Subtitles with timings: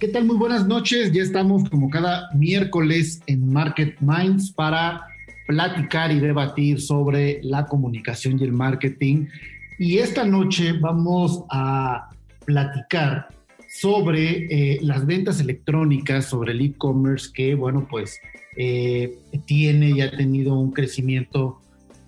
[0.00, 0.24] ¿Qué tal?
[0.24, 1.12] Muy buenas noches.
[1.12, 5.06] Ya estamos como cada miércoles en Market Minds para
[5.46, 9.26] platicar y debatir sobre la comunicación y el marketing.
[9.78, 12.10] Y esta noche vamos a
[12.44, 13.28] platicar
[13.68, 18.18] sobre eh, las ventas electrónicas, sobre el e-commerce que, bueno, pues
[18.56, 19.16] eh,
[19.46, 21.60] tiene y ha tenido un crecimiento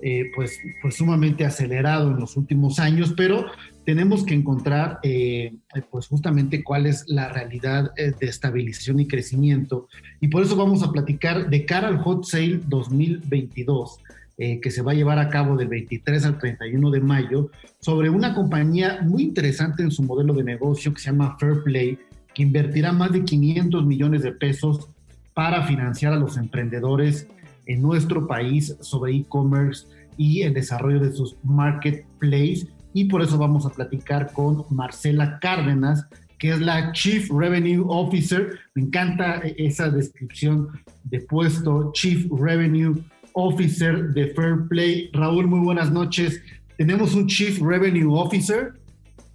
[0.03, 3.47] eh, pues, pues sumamente acelerado en los últimos años, pero
[3.87, 5.55] tenemos que encontrar eh,
[5.93, 9.87] pues justamente cuál es la realidad eh, de estabilización y crecimiento.
[10.21, 14.01] Y por eso vamos a platicar de cara al Hot Sale 2022,
[14.39, 18.11] eh, que se va a llevar a cabo del 23 al 31 de mayo, sobre
[18.11, 21.97] una compañía muy interesante en su modelo de negocio que se llama Fairplay,
[22.35, 24.89] que invertirá más de 500 millones de pesos
[25.33, 27.29] para financiar a los emprendedores
[27.67, 33.67] en nuestro país sobre e-commerce y el desarrollo de sus marketplaces y por eso vamos
[33.67, 36.07] a platicar con Marcela Cárdenas,
[36.39, 38.59] que es la Chief Revenue Officer.
[38.75, 40.69] Me encanta esa descripción
[41.05, 42.95] de puesto, Chief Revenue
[43.35, 45.11] Officer de Fair Play.
[45.13, 46.41] Raúl, muy buenas noches.
[46.79, 48.73] Tenemos un Chief Revenue Officer.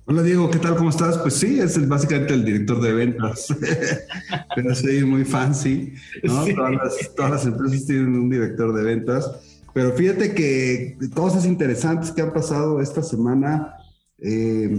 [0.05, 0.75] Hola Diego, ¿qué tal?
[0.75, 1.19] ¿Cómo estás?
[1.19, 3.45] Pues sí, es básicamente el director de ventas,
[4.55, 5.93] pero soy muy fancy,
[6.23, 6.45] ¿no?
[6.47, 9.50] Todas, las, todas las empresas tienen un director de ventas.
[9.73, 13.75] Pero fíjate que cosas interesantes que han pasado esta semana.
[14.17, 14.69] Eh,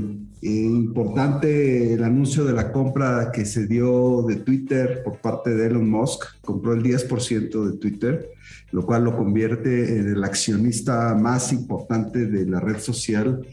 [0.42, 5.66] eh, importante el anuncio de la compra que se dio de Twitter por parte de
[5.66, 6.24] Elon Musk.
[6.42, 8.30] Compró el 10% de Twitter,
[8.72, 13.46] lo cual lo convierte en el accionista más importante de la red social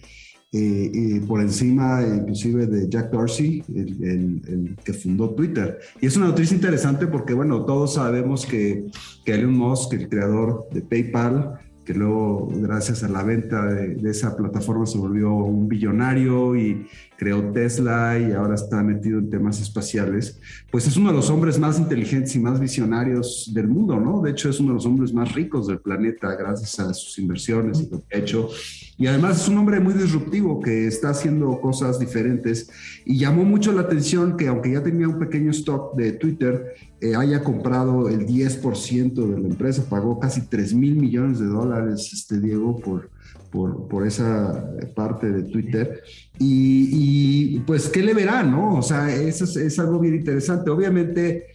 [0.52, 5.80] eh, por encima inclusive de Jack Dorsey, el, que fundó Twitter.
[6.02, 8.88] Y es una noticia interesante porque, bueno, todos sabemos que,
[9.26, 14.38] que Elon Musk, el creador de PayPal, que luego gracias a la venta de, esa
[14.38, 16.86] plataforma se volvió un billonario y
[17.18, 20.40] creó Tesla y ahora está metido en temas espaciales,
[20.70, 24.22] pues es uno de los hombres más inteligentes y más visionarios del mundo, ¿no?
[24.22, 27.82] De hecho es uno de los hombres más ricos del planeta gracias a sus inversiones
[27.82, 28.50] y lo que ha hecho.
[29.00, 32.70] Y además es un hombre muy disruptivo que está haciendo cosas diferentes
[33.04, 37.16] y llamó mucho la atención que aunque ya tenía un pequeño stock de Twitter, eh,
[37.16, 42.40] haya comprado el 10% de la empresa, pagó casi 3 mil millones de dólares, este
[42.40, 43.10] Diego, por,
[43.52, 46.02] por, por esa parte de Twitter.
[46.38, 48.76] Y, pues, ¿qué le verá, no?
[48.76, 50.70] O sea, eso es, es algo bien interesante.
[50.70, 51.48] Obviamente,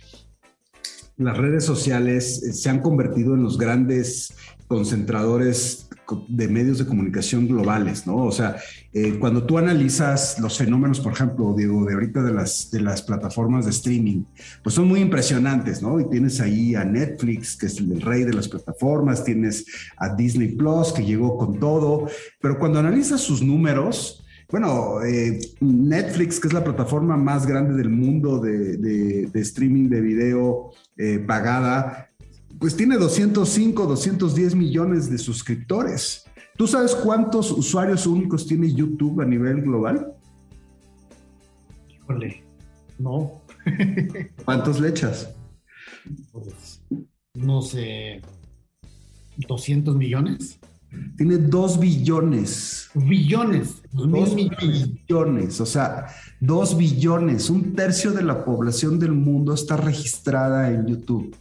[1.16, 4.34] las redes sociales eh, se han convertido en los grandes
[4.66, 5.88] concentradores
[6.28, 8.16] de medios de comunicación globales, ¿no?
[8.16, 8.56] O sea,
[8.92, 13.02] eh, cuando tú analizas los fenómenos, por ejemplo, digo, de ahorita de las, de las
[13.02, 14.24] plataformas de streaming,
[14.62, 15.98] pues son muy impresionantes, ¿no?
[16.00, 19.66] Y tienes ahí a Netflix, que es el rey de las plataformas, tienes
[19.96, 22.08] a Disney Plus, que llegó con todo,
[22.40, 27.88] pero cuando analizas sus números, bueno, eh, Netflix, que es la plataforma más grande del
[27.88, 32.10] mundo de, de, streaming de video eh, pagada,
[32.58, 36.24] pues tiene 205, 210 millones de suscriptores.
[36.56, 40.14] ¿Tú sabes cuántos usuarios únicos tiene YouTube a nivel global?
[41.88, 42.44] Híjole,
[42.98, 43.42] no.
[44.44, 45.34] ¿Cuántos lechas?
[46.32, 46.82] Pues,
[47.34, 48.20] no sé,
[49.48, 50.60] 200 millones.
[51.16, 52.90] Tiene 2 billones.
[52.94, 53.82] Billones.
[53.92, 54.92] 2 millones.
[54.92, 55.60] billones.
[55.60, 56.06] O sea,
[56.40, 57.50] 2 billones.
[57.50, 61.34] Un tercio de la población del mundo está registrada en YouTube.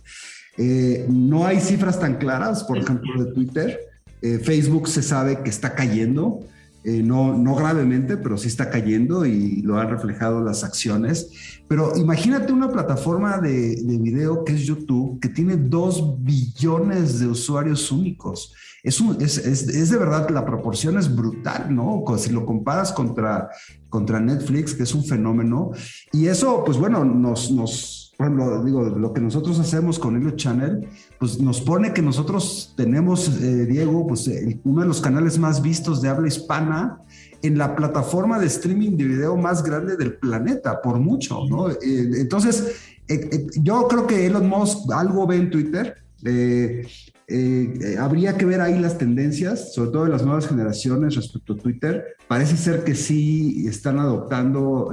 [0.57, 3.79] Eh, no hay cifras tan claras, por ejemplo, de Twitter.
[4.21, 6.41] Eh, Facebook se sabe que está cayendo,
[6.83, 11.29] eh, no, no gravemente, pero sí está cayendo y lo han reflejado las acciones.
[11.67, 17.27] Pero imagínate una plataforma de, de video que es YouTube, que tiene dos billones de
[17.27, 18.53] usuarios únicos.
[18.83, 22.03] Es, es, es, es, de verdad, la proporción es brutal, ¿no?
[22.17, 23.49] Si lo comparas contra,
[23.88, 25.71] contra Netflix, que es un fenómeno.
[26.11, 30.31] Y eso, pues bueno, nos, nos por ejemplo, digo, lo que nosotros hacemos con Hilo
[30.31, 30.88] Channel,
[31.19, 34.30] pues nos pone que nosotros tenemos, eh, Diego, pues
[34.63, 37.00] uno de los canales más vistos de habla hispana
[37.42, 41.71] en la plataforma de streaming de video más grande del planeta, por mucho, ¿no?
[41.71, 42.75] Eh, entonces,
[43.07, 45.95] eh, yo creo que Elon Musk algo ve en Twitter.
[48.00, 52.16] habría que ver ahí las tendencias, sobre todo de las nuevas generaciones respecto a Twitter.
[52.27, 54.92] Parece ser que sí están adoptando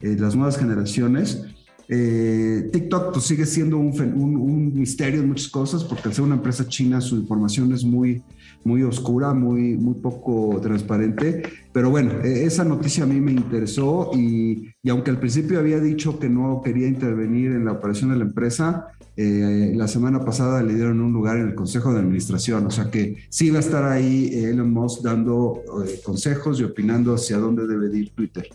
[0.00, 1.42] las nuevas generaciones.
[1.90, 6.68] Eh, TikTok pues, sigue siendo un, misterio en muchas cosas, porque al ser una empresa
[6.68, 8.22] china su información es muy,
[8.62, 11.42] muy oscura, muy, muy poco transparente.
[11.72, 16.18] Pero bueno, e, esa noticia a mí me interesó y, aunque al principio había dicho
[16.18, 20.74] que no quería intervenir en la operación de la empresa, eh, la semana pasada le
[20.74, 23.84] dieron un lugar en el Consejo de Administración, o sea que sí va a estar
[23.84, 28.48] ahí Elon Musk dando eh, consejos y opinando hacia dónde debe ir Twitter.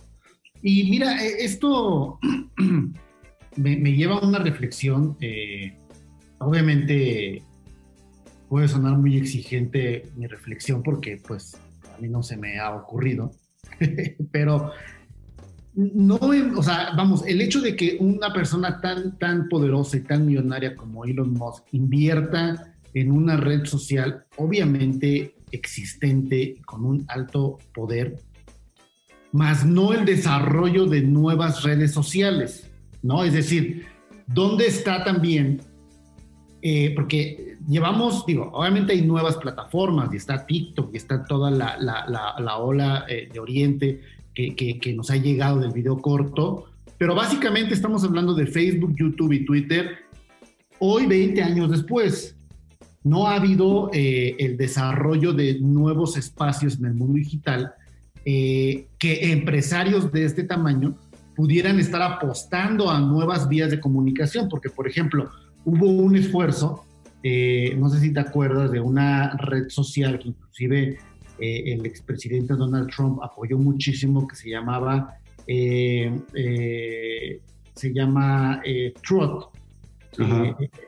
[0.61, 2.19] Y mira, esto
[3.55, 5.17] me, lleva a una reflexión.
[5.21, 5.77] Eh,
[6.39, 7.43] obviamente
[8.49, 11.57] puede sonar muy exigente mi reflexión porque pues
[11.95, 13.31] a mí no se me ha ocurrido,
[14.31, 14.71] pero
[15.75, 16.19] no,
[16.55, 20.75] o sea, vamos, el hecho de que una persona tan, tan poderosa y tan millonaria
[20.75, 28.17] como Elon Musk invierta en una red social obviamente existente con un alto poder,
[29.31, 32.69] más no el desarrollo de nuevas redes sociales.
[33.03, 33.23] ¿No?
[33.23, 33.85] Es decir,
[34.25, 35.61] ¿dónde está también?
[36.65, 42.57] Eh, porque llevamos, digo, obviamente hay nuevas plataformas y está TikTok y está toda la,
[42.57, 44.01] ola eh, de Oriente
[44.33, 46.65] que, que, nos ha llegado del video corto,
[46.97, 49.97] pero básicamente estamos hablando de Facebook, YouTube y Twitter
[50.79, 52.37] hoy 20 años después.
[53.03, 57.73] No ha habido eh, el desarrollo de nuevos espacios en el mundo digital
[58.23, 58.87] que
[59.33, 60.95] empresarios de este tamaño
[61.35, 65.29] pudieran estar apostando a nuevas vías de comunicación, porque por ejemplo,
[65.65, 66.85] hubo un esfuerzo,
[67.23, 70.97] eh, no sé si te acuerdas, de una red social que inclusive
[71.39, 75.15] eh, el expresidente Donald Trump apoyó muchísimo, que se llamaba,
[75.47, 76.11] eh,
[77.73, 78.61] se llama
[79.01, 79.45] Truth.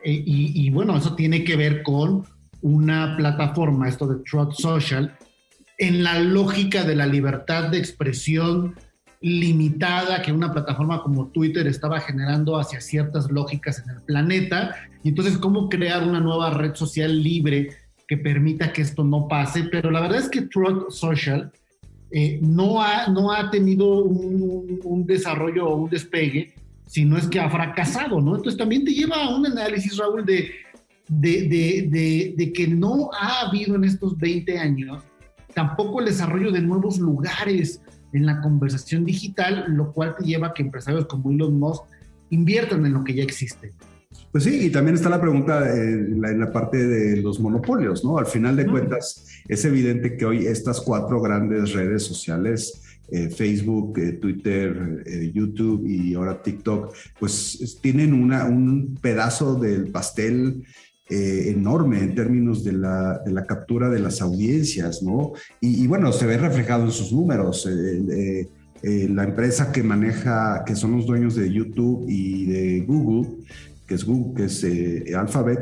[0.04, 2.24] Y, y, bueno, eso tiene que ver con
[2.62, 5.16] una plataforma, esto de Truth Social,
[5.78, 8.76] en la lógica de la libertad de expresión
[9.20, 14.74] limitada que una plataforma como Twitter estaba generando hacia ciertas lógicas en el planeta.
[15.02, 17.70] Y entonces, ¿cómo crear una nueva red social libre
[18.06, 19.64] que permita que esto no pase?
[19.64, 21.50] Pero la verdad es que Truth Social
[22.10, 26.54] eh, no, ha, no ha tenido un, desarrollo o un despegue,
[26.86, 28.36] sino es que ha fracasado, ¿no?
[28.36, 30.50] Entonces también te lleva a un análisis, Raúl, de,
[31.08, 35.02] de, de, de que no ha habido en estos 20 años
[35.56, 37.80] tampoco el desarrollo de nuevos lugares,
[38.12, 41.84] en la conversación digital, lo cual te lleva a que empresarios como Elon Musk
[42.30, 43.72] inviertan en lo que ya existe.
[44.32, 48.18] Pues sí, y también está la pregunta en la, parte de los monopolios, ¿no?
[48.18, 53.98] Al final de cuentas, es evidente que hoy estas cuatro grandes redes sociales, eh, Facebook,
[53.98, 60.64] eh, Twitter, eh, YouTube y ahora TikTok, pues tienen una, un pedazo del pastel
[61.08, 65.34] eh, enorme en términos de la, de la, captura de las audiencias, ¿no?
[65.60, 67.64] Y, bueno, se ve reflejado en sus números.
[67.70, 68.48] Eh,
[68.82, 73.36] eh, la empresa que maneja, que son los dueños de YouTube y de Google,
[73.86, 75.60] que es Google, que es Alphabet,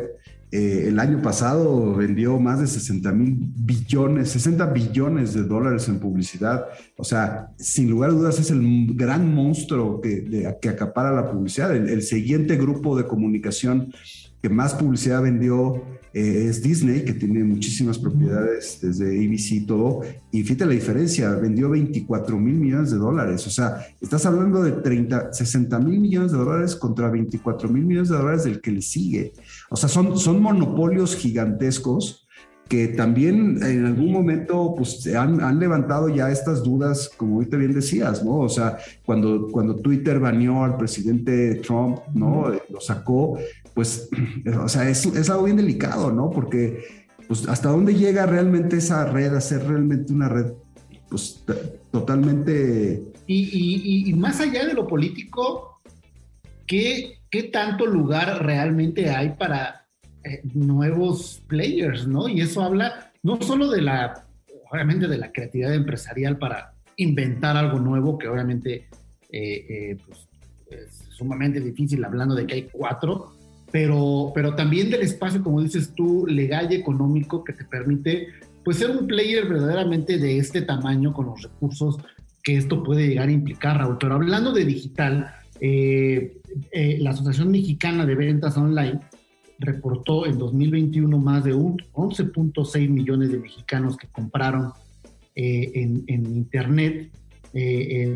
[0.51, 6.65] el año pasado vendió más de 60 mil billones, 60 billones de dólares en publicidad.
[6.97, 11.75] O sea, sin lugar a dudas es el gran monstruo que, que acapara la publicidad.
[11.75, 13.93] El, el, siguiente grupo de comunicación
[14.45, 15.83] que más publicidad vendió
[16.13, 20.03] eh, es Disney, que tiene muchísimas propiedades desde ABC y todo.
[20.31, 23.47] Y fíjate la diferencia, vendió 24 mil millones de dólares.
[23.47, 28.11] O sea, estás hablando de 30, 60 mil millones de dólares contra 24 mil millones
[28.11, 29.33] de dólares del que le sigue.
[29.71, 32.29] O sea, son, son monopolios gigantescos
[32.69, 37.75] que también en algún momento pues han, han, levantado ya estas dudas, como ahorita bien
[37.75, 38.39] decías, ¿no?
[38.39, 42.51] O sea, cuando, cuando Twitter baneó al presidente Trump, ¿no?
[42.71, 43.39] Lo sacó,
[43.75, 44.09] pues,
[44.61, 46.31] o sea, es, es, algo bien delicado, ¿no?
[46.31, 46.85] Porque,
[47.29, 50.53] pues, hasta dónde llega realmente esa red a ser realmente una red,
[51.11, 51.45] pues,
[51.91, 53.03] totalmente...
[53.27, 55.81] Y, y, y más allá de lo político,
[56.67, 59.87] ¿qué, ¿qué tanto lugar realmente hay para
[60.25, 62.29] eh, nuevos players, ¿no?
[62.29, 64.27] Y eso habla no solo de la,
[64.71, 68.89] obviamente, de la creatividad empresarial para inventar algo nuevo, que obviamente
[69.31, 70.29] eh, eh, pues,
[70.71, 73.35] es sumamente difícil hablando de que hay cuatro,
[73.75, 78.29] pero, pero también del espacio, como dices tú, legal y económico que te permite
[78.65, 81.99] pues ser un player verdaderamente de este tamaño con los recursos
[82.45, 83.99] que esto puede llegar a implicar, Raúl.
[83.99, 86.41] Pero hablando de digital, eh,
[86.71, 89.01] eh, la Asociación Mexicana de Ventas Online
[89.59, 94.71] reportó en 2021 más de 11.6 millones de mexicanos que compraron
[95.35, 96.05] eh, en,
[96.37, 97.11] Internet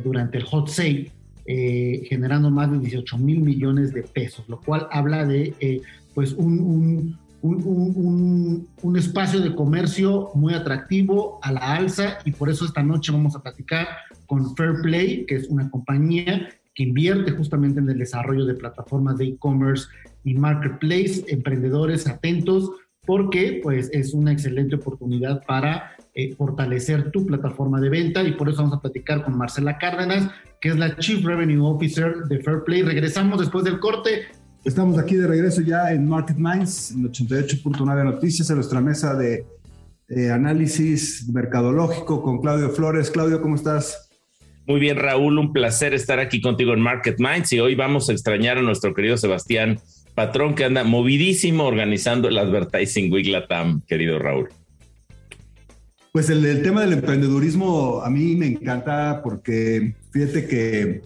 [0.04, 1.10] durante el hot sale,
[1.48, 5.82] generando más de 18 mil millones de pesos, lo cual habla de
[6.14, 12.82] pues un, un, espacio de comercio muy atractivo a la alza y por eso esta
[12.82, 13.86] noche vamos a platicar
[14.26, 19.26] con Fairplay, que es una compañía que invierte justamente en el desarrollo de plataformas de
[19.26, 19.88] e-commerce
[20.24, 22.70] y marketplace, emprendedores atentos,
[23.06, 28.48] porque pues es una excelente oportunidad para eh, fortalecer tu plataforma de venta y por
[28.48, 30.28] eso vamos a platicar con Marcela Cárdenas,
[30.60, 32.82] que es la Chief Revenue Officer de Fairplay.
[32.82, 34.26] Regresamos después del corte.
[34.64, 39.46] Estamos aquí de regreso ya en Market Minds, en 88.9 Noticias, en nuestra mesa de
[40.32, 43.12] análisis mercadológico con Claudio Flores.
[43.12, 44.10] Claudio, ¿cómo estás?
[44.66, 48.12] Muy bien, Raúl, un placer estar aquí contigo en Market Minds y hoy vamos a
[48.12, 49.78] extrañar a nuestro querido Sebastián
[50.16, 54.48] Patrón que anda movidísimo organizando el Advertising Week Latam, querido Raúl.
[56.12, 61.02] Pues el, tema del emprendedurismo a mí me encanta porque fíjate que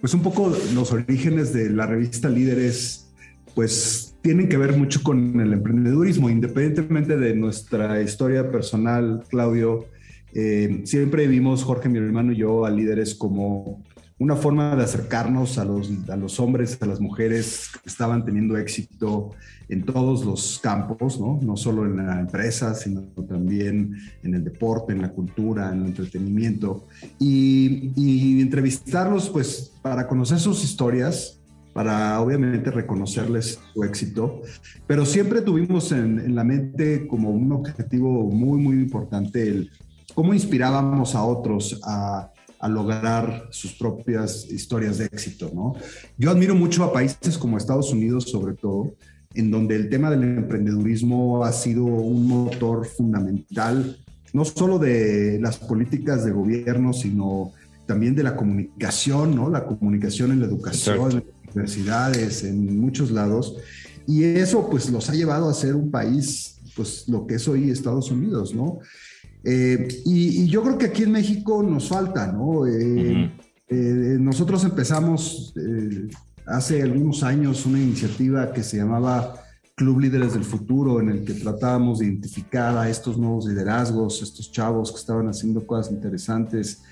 [0.00, 3.12] pues un poco los orígenes de la revista Líderes,
[3.54, 9.86] pues tienen que ver mucho con el emprendedurismo, independientemente de nuestra historia personal, Claudio.
[10.34, 13.82] Eh, siempre vimos, Jorge, mi hermano y yo, a líderes como
[14.18, 18.56] una forma de acercarnos a los, a los hombres, a las mujeres que estaban teniendo
[18.56, 19.32] éxito
[19.68, 21.38] en todos los campos, ¿no?
[21.42, 25.86] No solo en la empresa, sino también en el deporte, en la cultura, en el
[25.88, 26.86] entretenimiento.
[27.18, 31.38] Y, entrevistarlos, pues, para conocer sus historias,
[31.74, 34.40] para obviamente reconocerles su éxito,
[34.86, 39.70] pero siempre tuvimos en, en la mente como un objetivo muy, muy importante el
[40.14, 45.74] cómo inspirábamos a otros a a lograr sus propias historias de éxito, ¿no?
[46.16, 48.94] Yo admiro mucho a países como Estados Unidos, sobre todo,
[49.34, 53.98] en donde el tema del emprendedurismo ha sido un motor fundamental,
[54.32, 57.52] no solo de las políticas de gobierno, sino
[57.86, 59.50] también de la comunicación, ¿no?
[59.50, 63.56] La comunicación en la educación, en las universidades, en muchos lados.
[64.06, 67.70] Y eso pues los ha llevado a ser un país, pues lo que es hoy
[67.70, 68.80] Estados Unidos, ¿no?
[69.48, 72.66] Eh, y, yo creo que aquí en México nos falta, ¿no?
[72.66, 73.32] Eh,
[73.68, 75.54] eh, nosotros empezamos
[76.46, 79.34] hace algunos años una iniciativa que se llamaba
[79.76, 84.50] Club Líderes del Futuro, en el que tratábamos de identificar a estos nuevos liderazgos, estos
[84.50, 86.82] chavos que estaban haciendo cosas interesantes,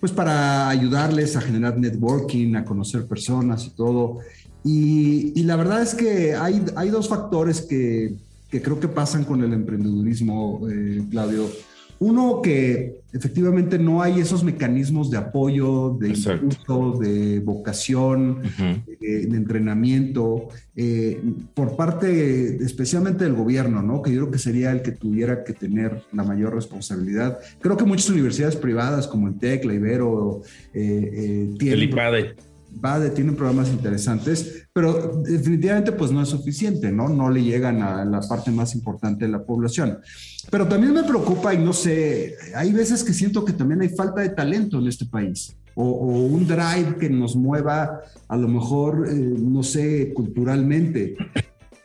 [0.00, 4.18] pues para ayudarles a generar networking, a conocer personas y todo.
[4.64, 8.16] Y, la verdad es que hay, hay dos factores que,
[8.50, 10.60] que, creo que pasan con el emprendedurismo,
[11.08, 11.46] Claudio.
[12.00, 19.36] Uno, que efectivamente no hay esos mecanismos de apoyo, de impulso, de vocación, eh, de,
[19.36, 21.20] entrenamiento, eh,
[21.52, 24.00] por parte especialmente del gobierno, ¿no?
[24.00, 27.38] Que yo creo que sería el que tuviera que tener la mayor responsabilidad.
[27.60, 30.40] Creo que muchas universidades privadas como el TEC, la Ibero,
[30.72, 31.80] eh, tienen...
[31.80, 32.49] El IPADE.
[32.76, 37.08] IPADE tienen programas interesantes, pero definitivamente pues no es suficiente, ¿no?
[37.08, 39.98] No le llegan a la parte más importante de la población.
[40.50, 44.20] Pero también me preocupa y no sé, hay veces que siento que también hay falta
[44.22, 45.54] de talento en este país.
[45.74, 51.16] O, un drive que nos mueva a lo mejor, eh, no sé, culturalmente.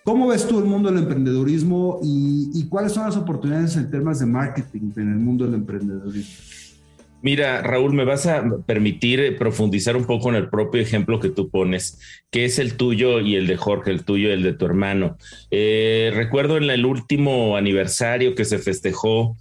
[0.03, 4.19] ¿Cómo ves tú el mundo del emprendedurismo y, y cuáles son las oportunidades en temas
[4.19, 6.64] de marketing en el mundo del emprendedurismo?
[7.21, 11.49] Mira, Raúl, me vas a permitir profundizar un poco en el propio ejemplo que tú
[11.49, 14.65] pones, que es el tuyo y el de Jorge, el tuyo y el de tu
[14.65, 15.17] hermano.
[15.49, 19.35] Eh, recuerdo en el último aniversario que se festejó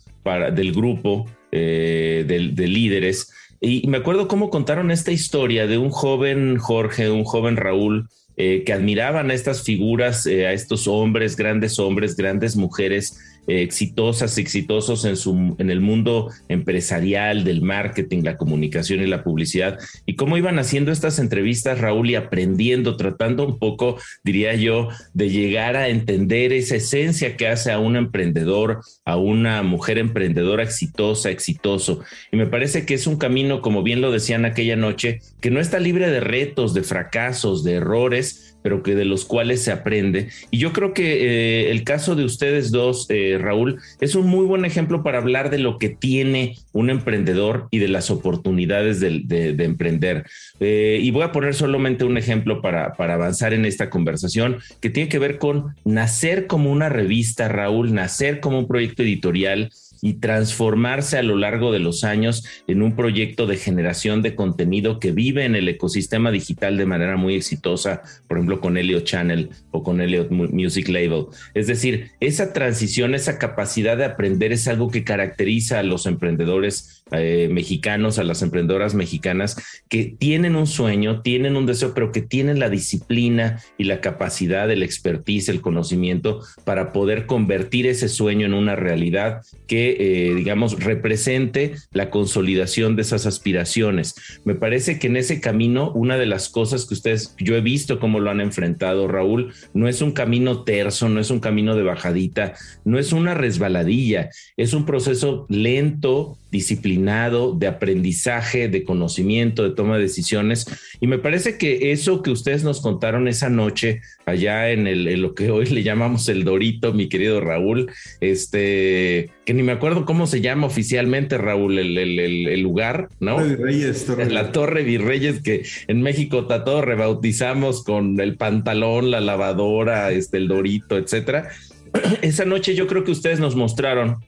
[0.55, 6.57] del grupo eh, de, líderes, y me acuerdo cómo contaron esta historia de un joven
[6.57, 12.17] Jorge, un joven Raúl, eh, que admiraban a estas figuras, a estos hombres, grandes hombres,
[12.17, 19.07] grandes mujeres, exitosas, exitosos en, su, en el mundo empresarial, del marketing, la comunicación y
[19.07, 24.55] la publicidad, y cómo iban haciendo estas entrevistas, Raúl, y aprendiendo, tratando un poco, diría
[24.55, 29.99] yo, de llegar a entender esa esencia que hace a un emprendedor, a una mujer
[29.99, 32.01] emprendedora exitosa, exitoso.
[32.33, 35.61] Y me parece que es un camino, como bien lo decían aquella noche, que no
[35.61, 40.31] está libre de retos, de fracasos, de errores, pero que de los cuales se aprende.
[40.51, 44.47] Y yo creo que eh, el caso de ustedes dos, eh, Raúl, es un muy
[44.47, 49.55] buen ejemplo para hablar de lo que tiene un emprendedor y de las oportunidades de,
[49.59, 50.25] emprender.
[50.61, 54.89] Eh, y voy a poner solamente un ejemplo para, para avanzar en esta conversación, que
[54.89, 59.73] tiene que ver con nacer como una revista, Raúl, nacer como un proyecto editorial
[60.05, 65.01] y transformarse a lo largo de los años en un proyecto de generación de contenido
[65.01, 69.49] que vive en el ecosistema digital de manera muy exitosa, por ejemplo, con Elliot Channel
[69.71, 71.25] o con Elliot Music Label.
[71.55, 77.03] Es decir, esa transición, esa capacidad de aprender es algo que caracteriza a los emprendedores
[77.13, 79.57] eh, mexicanos, a las emprendedoras mexicanas
[79.91, 84.71] que tienen un sueño, tienen un deseo, pero que tienen la disciplina y la capacidad,
[84.71, 90.83] el expertise, el conocimiento para poder convertir ese sueño en una realidad que, eh, digamos,
[90.83, 94.15] represente la consolidación de esas aspiraciones.
[94.45, 98.01] Me parece que en ese camino, una de las cosas que ustedes, yo he visto
[98.01, 101.83] cómo lo han enfrentado, Raúl, no es un camino terso, no es un camino de
[101.83, 109.75] bajadita, no es una resbaladilla, es un proceso lento, disciplinado, de aprendizaje, de conocimiento, de
[109.75, 110.67] toma de decisiones.
[111.01, 115.35] Y me parece que eso que ustedes nos contaron esa noche allá en, el, lo
[115.35, 120.29] que hoy le llamamos el Dorito, mi querido Raúl, este, que ni me acuerdo cómo
[120.29, 123.45] se llama oficialmente, Raúl, el, el lugar, ¿no?
[123.45, 124.31] Virreyes, Torre.
[124.31, 130.47] La Torre Virreyes, que en México todo rebautizamos con el pantalón, la lavadora, este, el
[130.47, 131.49] Dorito, etcétera.
[132.23, 134.23] Esa noche yo creo que ustedes nos mostraron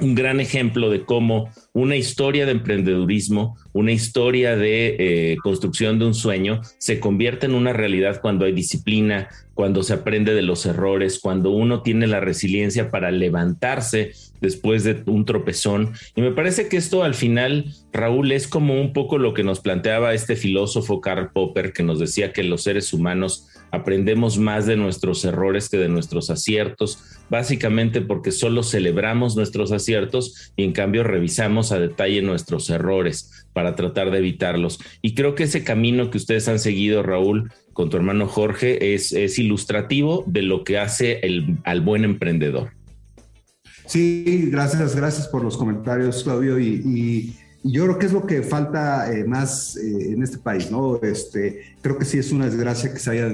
[0.00, 6.06] un gran ejemplo de cómo una historia de emprendedurismo, una historia de eh, construcción de
[6.06, 10.64] un sueño se convierte en una realidad cuando hay disciplina, cuando se aprende de los
[10.66, 15.92] errores, cuando uno tiene la resiliencia para levantarse después de un tropezón.
[16.16, 19.60] Y me parece que esto al final, Raúl, es como un poco lo que nos
[19.60, 24.76] planteaba este filósofo Karl Popper, que nos decía que los seres humanos aprendemos más de
[24.76, 31.04] nuestros errores que de nuestros aciertos, básicamente porque solo celebramos nuestros aciertos y en cambio
[31.04, 34.80] revisamos a detalle nuestros errores para tratar de evitarlos.
[35.02, 39.12] Y creo que ese camino que ustedes han seguido, Raúl, con tu hermano Jorge, es,
[39.12, 42.70] es ilustrativo de lo que hace el, al buen emprendedor.
[43.86, 46.60] Sí, gracias, gracias por los comentarios, Claudio.
[46.60, 50.98] y yo creo que es lo que falta eh, más eh, en este país, ¿no?
[51.02, 53.28] Este, creo que sí es una desgracia que se haya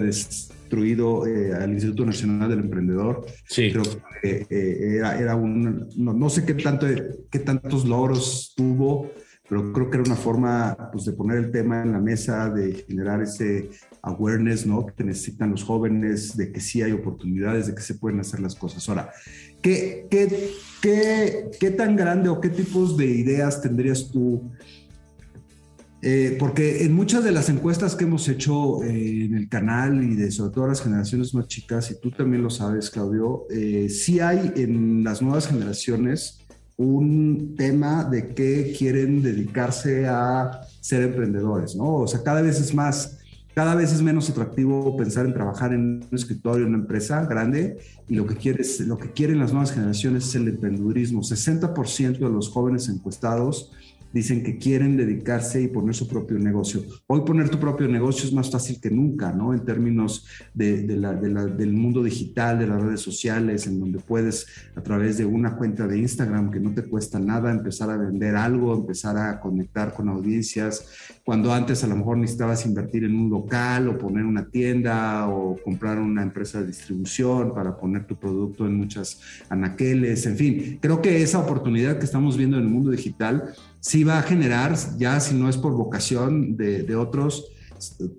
[0.67, 3.25] destruido eh, al Instituto Nacional del Emprendedor.
[3.49, 3.71] Sí.
[3.73, 3.85] Creo
[4.21, 6.87] que era, era, un, no, sé qué, tanto,
[7.31, 9.11] qué tantos logros tuvo,
[9.49, 12.85] pero creo que era una forma pues, de poner el tema en la mesa, de
[12.87, 13.71] generar ese
[14.03, 14.87] awareness, ¿no?
[14.87, 18.55] Que necesitan los jóvenes, de que sí hay oportunidades, de que se pueden hacer las
[18.55, 18.89] cosas.
[18.89, 19.11] Ahora,
[19.63, 24.53] ¿qué, qué ¿Qué, tan grande o qué tipos de ideas tendrías tú?
[26.09, 30.15] Eh, porque en muchas de las encuestas que hemos hecho eh, en el canal y
[30.15, 34.21] de sobre todo las generaciones más chicas, y tú también lo sabes, Claudio, eh, sí
[34.21, 36.39] hay en las nuevas generaciones
[36.77, 41.97] un tema de que quieren dedicarse a ser emprendedores, ¿no?
[41.97, 43.19] O sea, cada vez es más
[43.57, 47.79] cada vez es menos atractivo pensar en trabajar en un escritorio, en una empresa grande,
[48.07, 51.23] y lo que, quieres, lo que quieren las nuevas generaciones es el emprendedurismo.
[51.23, 53.73] 60% de los jóvenes encuestados
[54.13, 56.83] dicen que quieren dedicarse y poner su propio negocio.
[57.07, 59.53] Hoy poner tu propio negocio es más fácil que nunca, ¿no?
[59.53, 65.19] En términos de, del mundo digital, de las redes sociales, en donde puedes a través
[65.19, 69.17] de una cuenta de Instagram que no te cuesta nada empezar a vender algo, empezar
[69.17, 70.87] a conectar con audiencias,
[71.27, 75.57] cuando antes a lo mejor necesitabas invertir en un local o poner una tienda o
[75.57, 81.03] comprar una empresa de distribución para poner tu producto en muchas anaqueles, en fin, creo
[81.03, 83.43] que esa oportunidad que estamos viendo en el mundo digital
[83.81, 87.51] sí va a generar, ya si no es por vocación de, otros,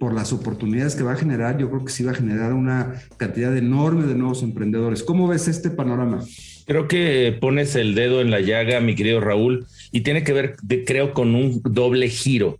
[0.02, 2.96] por las oportunidades que va a generar, yo creo que sí va a generar una
[3.16, 5.02] cantidad enorme de nuevos emprendedores.
[5.02, 6.26] ¿Cómo ves este panorama?
[6.66, 10.58] Creo que pones el dedo en la llaga, mi querido Raúl, y tiene que ver,
[10.86, 12.58] creo, con un doble giro.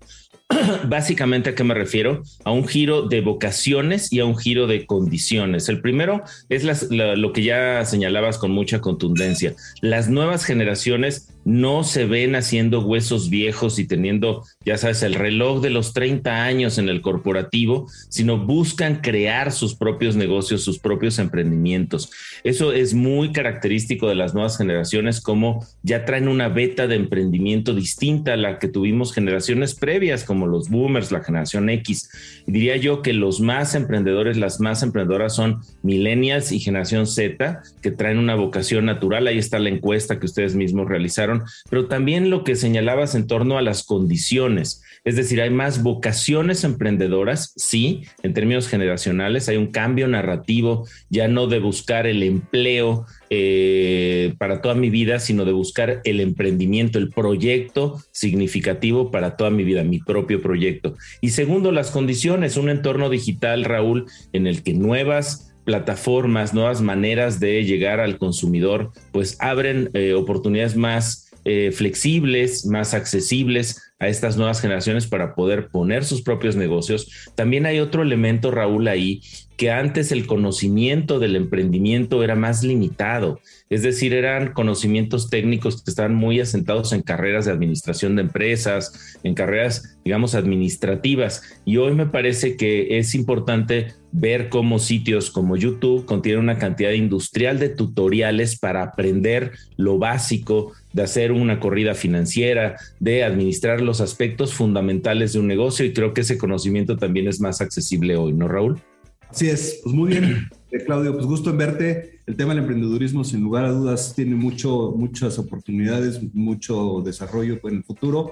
[0.88, 2.24] Básicamente, ¿a qué me refiero?
[2.46, 5.68] A un giro de vocaciones y a un giro de condiciones.
[5.70, 9.56] El primero es lo que ya señalabas con mucha contundencia.
[9.82, 15.62] Las nuevas generaciones no se ven haciendo huesos viejos y teniendo, ya sabes, el reloj
[15.62, 21.20] de los 30 años en el corporativo, sino buscan crear sus propios negocios, sus propios
[21.20, 22.12] emprendimientos.
[22.44, 27.74] Eso es muy característico de las nuevas generaciones, como ya traen una beta de emprendimiento
[27.74, 32.44] distinta a la que tuvimos generaciones previas, como los boomers, la generación X.
[32.46, 37.92] diría yo que los más emprendedores, las más emprendedoras son millennials y generación Z, que
[37.92, 39.28] traen una vocación natural.
[39.28, 41.37] Ahí está la encuesta que ustedes mismos realizaron
[41.70, 44.82] pero también lo que señalabas en torno a las condiciones.
[45.06, 51.28] Es decir, hay más vocaciones emprendedoras, sí, en términos generacionales, hay un cambio narrativo, ya
[51.28, 57.00] no de buscar el empleo eh, para toda mi vida, sino de buscar el emprendimiento,
[57.00, 60.96] el proyecto significativo para toda mi vida, mi propio proyecto.
[61.22, 67.42] Y segundo, las condiciones, un entorno digital, Raúl, en el que nuevas plataformas, nuevas maneras
[67.42, 74.36] de llegar al consumidor, pues abren eh, oportunidades más eh, flexibles, más accesibles a estas
[74.36, 77.32] nuevas generaciones para poder poner sus propios negocios.
[77.36, 79.22] También hay otro elemento, Raúl, ahí,
[79.58, 85.90] que antes el conocimiento del emprendimiento era más limitado, es decir, eran conocimientos técnicos que
[85.90, 91.42] estaban muy asentados en carreras de administración de empresas, en carreras, digamos, administrativas.
[91.66, 96.92] Y hoy me parece que es importante ver cómo sitios como YouTube contienen una cantidad
[96.92, 104.02] industrial de tutoriales para aprender lo básico de hacer una corrida financiera, de administrar los
[104.02, 108.34] aspectos fundamentales de un negocio y creo que ese conocimiento también es más accesible hoy,
[108.34, 108.82] ¿no, Raúl?
[109.30, 112.22] Así es, pues muy bien, eh, Claudio, pues gusto en verte.
[112.26, 117.76] El tema del emprendedurismo, sin lugar a dudas, tiene mucho, muchas oportunidades, mucho desarrollo en
[117.76, 118.32] el futuro.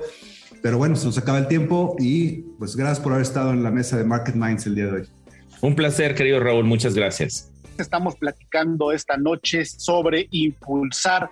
[0.62, 3.72] Pero bueno, se nos acaba el tiempo y pues gracias por haber estado en la
[3.72, 5.08] mesa de Market Minds el día de hoy.
[5.62, 7.52] Un placer, querido Raúl, muchas gracias.
[7.78, 11.30] Estamos platicando esta noche sobre impulsar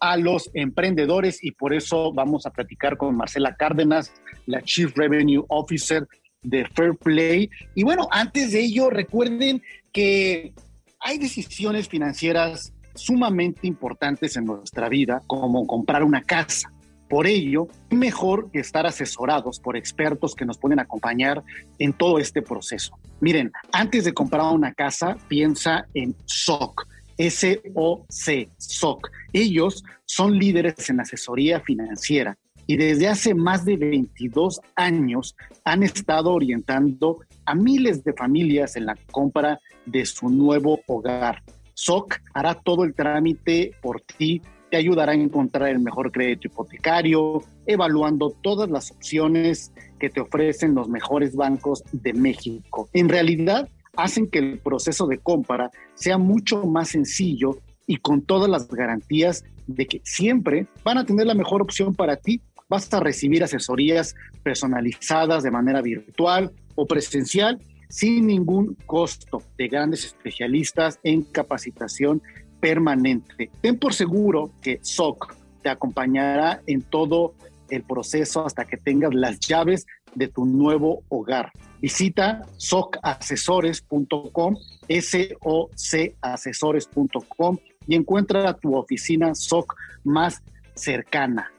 [0.00, 4.12] a los emprendedores y por eso vamos a platicar con Marcela Cárdenas,
[4.46, 6.08] la Chief Revenue Officer
[6.42, 7.50] de Fair Play.
[7.74, 10.52] Y bueno, antes de ello, recuerden que
[11.00, 16.72] hay decisiones financieras sumamente importantes en nuestra vida, como comprar una casa.
[17.08, 21.42] Por ello, mejor que estar asesorados por expertos que nos pueden acompañar
[21.78, 22.98] en todo este proceso.
[23.20, 26.86] Miren, antes de comprar una casa, piensa en SOC
[27.30, 29.10] SOC, SOC.
[29.32, 36.32] Ellos son líderes en asesoría financiera y desde hace más de 22 años han estado
[36.32, 41.42] orientando a miles de familias en la compra de su nuevo hogar.
[41.74, 47.42] SOC hará todo el trámite por ti, te ayudará a encontrar el mejor crédito hipotecario,
[47.66, 52.88] evaluando todas las opciones que te ofrecen los mejores bancos de México.
[52.92, 58.48] En realidad, hacen que el proceso de compra sea mucho más sencillo y con todas
[58.48, 62.40] las garantías de que siempre van a tener la mejor opción para ti.
[62.72, 70.06] Vas a recibir asesorías personalizadas de manera virtual o presencial sin ningún costo de grandes
[70.06, 72.22] especialistas en capacitación
[72.60, 73.50] permanente.
[73.60, 77.34] Ten por seguro que SOC te acompañará en todo
[77.68, 81.52] el proceso hasta que tengas las llaves de tu nuevo hogar.
[81.82, 84.56] Visita socasesores.com,
[84.88, 90.42] S-O-C-asesores.com y encuentra tu oficina SOC más
[90.74, 91.52] cercana.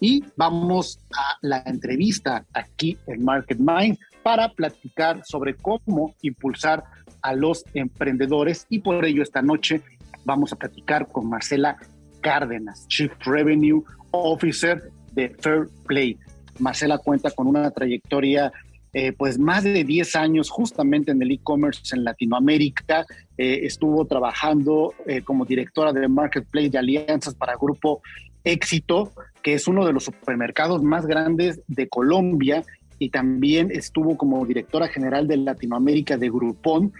[0.00, 6.84] Y vamos a la entrevista aquí en Market Mind para platicar sobre cómo impulsar
[7.22, 9.82] a los emprendedores y por ello esta noche
[10.24, 11.76] vamos a platicar con Marcela
[12.22, 16.18] Cárdenas, Chief Revenue Officer de Fair Play.
[16.58, 18.52] Marcela cuenta con una trayectoria
[18.92, 23.06] eh, pues más de 10 años justamente en el e-commerce en Latinoamérica.
[23.38, 28.02] Eh, estuvo trabajando eh, como directora de Marketplace de Alianzas para Grupo
[28.44, 32.62] Éxito, que es uno de los supermercados más grandes de Colombia,
[32.98, 36.92] y también estuvo como directora general de Latinoamérica de Groupon,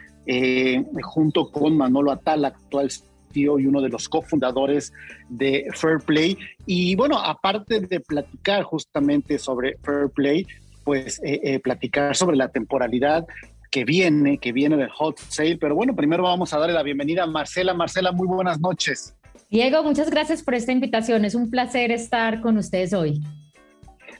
[1.03, 2.91] junto con Manolo Atala, actual
[3.33, 4.93] CEO y uno de los cofundadores
[5.29, 6.39] de Fair Play.
[6.67, 10.47] Y bueno, aparte de platicar justamente sobre Fair Play,
[10.85, 13.27] pues eh, eh, platicar sobre la temporalidad
[13.71, 15.59] que viene, que viene del hot sale.
[15.59, 17.75] Pero bueno, primero vamos a darle la bienvenida a Marcela.
[17.75, 19.15] Marcela, muy buenas noches.
[19.51, 21.25] Diego, muchas gracias por esta invitación.
[21.25, 23.21] Es un placer estar con ustedes hoy.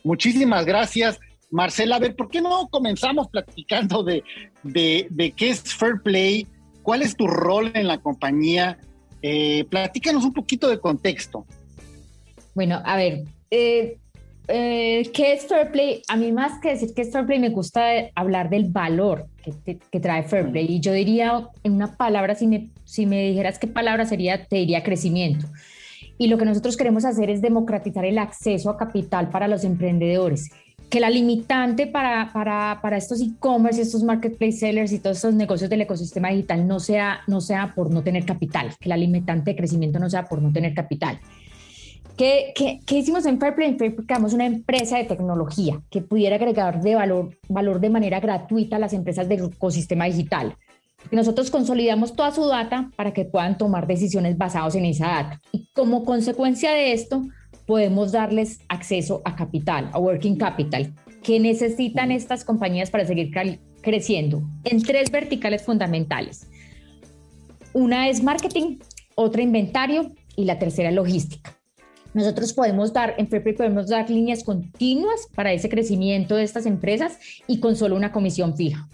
[0.03, 1.21] Muchísimas gracias.
[1.51, 4.25] Marcela, a ver, ¿por qué no comenzamos platicando de,
[4.65, 6.47] de, qué es Fair Play?
[6.83, 8.79] ¿Cuál es tu rol en la compañía?
[9.23, 11.47] Eh, platícanos un poquito de contexto.
[12.55, 13.99] Bueno, a ver, eh,
[14.51, 16.03] eh, ¿qué es Fair Play?
[16.09, 17.83] A mí más que decir que es Fair Play, me gusta
[18.15, 20.67] hablar del valor que, que trae Fair Play.
[20.69, 24.57] Y yo diría, en una palabra, si me, si me dijeras qué palabra sería, te
[24.57, 25.47] diría crecimiento.
[26.19, 30.51] Y lo que nosotros queremos hacer es democratizar el acceso a capital para los emprendedores.
[30.91, 35.71] Que la limitante para, para, para estos e-commerce, estos marketplace sellers y todos estos negocios
[35.71, 39.57] del ecosistema digital no sea, no sea por no tener capital, que la limitante de
[39.57, 41.21] crecimiento no sea por no tener capital
[42.21, 43.71] ¿Qué, qué, hicimos en Fairplay?
[43.71, 48.21] En Fairplay creamos una empresa de tecnología que pudiera agregar de valor, valor de manera
[48.21, 50.55] gratuita a las empresas del ecosistema digital.
[51.11, 55.41] Nosotros consolidamos toda su data para que puedan tomar decisiones basadas en esa data.
[55.51, 57.23] Y como consecuencia de esto,
[57.65, 63.31] podemos darles acceso a capital, a working capital, que necesitan estas compañías para seguir
[63.81, 66.51] creciendo en tres verticales fundamentales.
[67.73, 68.77] Una es marketing,
[69.15, 71.60] otra inventario y la tercera logística.
[72.13, 77.19] Nosotros podemos dar, en FEPRI podemos dar líneas continuas para ese crecimiento de estas empresas
[77.47, 78.89] y con solo una comisión fija.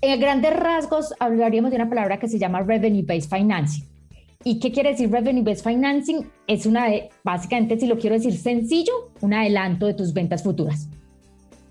[0.00, 3.84] En grandes rasgos hablaríamos de una palabra que se llama Revenue Based Financing.
[4.44, 6.26] ¿Y qué quiere decir Revenue Based Financing?
[6.46, 10.88] Es una, de, básicamente, si lo quiero decir sencillo, un adelanto de tus ventas futuras.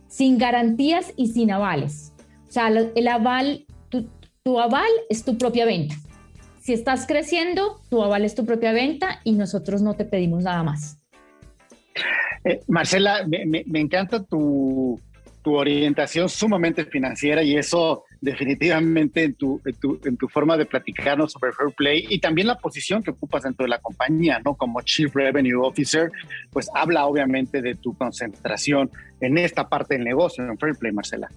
[0.08, 2.12] Sin garantías y sin avales.
[2.50, 4.08] O sea, el aval, tu,
[4.44, 5.96] tu aval es tu propia venta.
[6.66, 10.64] Si estás creciendo, tu aval es tu propia venta y nosotros no te pedimos nada
[10.64, 10.98] más.
[12.44, 15.00] Eh, Marcela, me, me, me encanta tu,
[15.44, 20.66] tu orientación sumamente financiera y eso definitivamente en tu, en tu, en tu forma de
[20.66, 24.56] platicarnos sobre Fair Play y también la posición que ocupas dentro de la compañía, ¿no?
[24.56, 26.12] Como Chief Revenue Officer,
[26.50, 28.90] pues habla obviamente de tu concentración
[29.22, 31.30] en esta parte del negocio, en Fair Play, Marcela.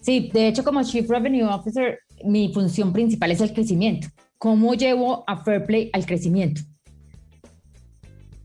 [0.00, 4.06] Sí, de hecho como Chief Revenue Officer, mi función principal es el crecimiento.
[4.38, 6.62] ¿Cómo llevo a Fair Play al crecimiento?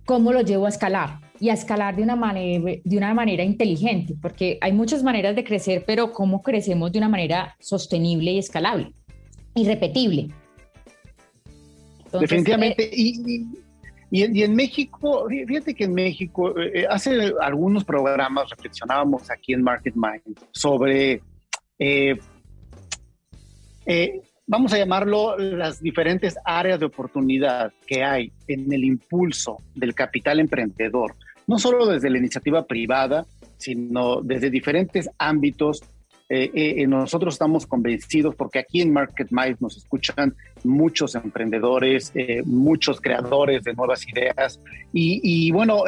[0.05, 1.19] ¿Cómo lo llevo a escalar?
[1.41, 5.43] y a escalar de una, manera, de una manera inteligente, porque hay muchas maneras de
[5.43, 8.93] crecer, pero cómo crecemos de una manera sostenible y escalable
[9.55, 10.27] y repetible.
[12.05, 12.83] Entonces, Definitivamente.
[12.83, 13.47] Eh, y,
[14.11, 19.63] y, y, en México, fíjate que en México, eh, hace algunos programas reflexionábamos aquí en
[19.63, 21.23] Market Mind sobre,
[21.79, 22.19] eh,
[23.87, 29.95] eh, vamos a llamarlo, las diferentes áreas de oportunidad que hay en el impulso del
[29.95, 31.15] capital emprendedor
[31.47, 33.25] no solo desde la iniciativa privada,
[33.57, 35.81] sino desde diferentes ámbitos.
[36.29, 40.33] Eh, eh, nosotros estamos convencidos porque aquí en Market Minds nos escuchan
[40.63, 44.61] muchos emprendedores, eh, muchos creadores de nuevas ideas.
[44.93, 45.83] Y, y bueno,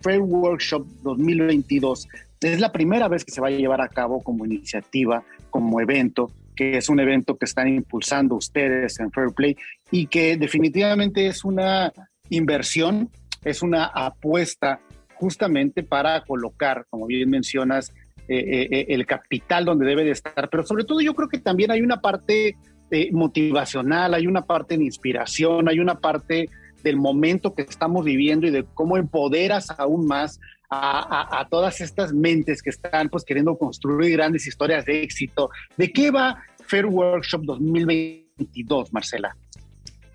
[0.00, 2.08] Fair Workshop 2022
[2.40, 6.32] es la primera vez que se va a llevar a cabo como iniciativa, como evento,
[6.54, 9.56] que es un evento que están impulsando ustedes en Fair Play
[9.90, 11.92] y que definitivamente es una
[12.28, 13.10] inversión
[13.44, 14.80] es una apuesta
[15.14, 17.92] justamente para colocar, como bien mencionas,
[18.28, 21.38] eh, eh, eh, el capital donde debe de estar, pero sobre todo yo creo que
[21.38, 22.56] también hay una parte
[23.10, 26.50] motivacional, hay una parte de inspiración, hay una parte
[26.82, 30.40] del momento que estamos viviendo y de cómo empoderas aún más
[30.72, 35.50] a, a, todas estas mentes que están pues queriendo construir grandes historias de éxito.
[35.76, 39.36] ¿De qué va Fair Workshop 2022, Marcela?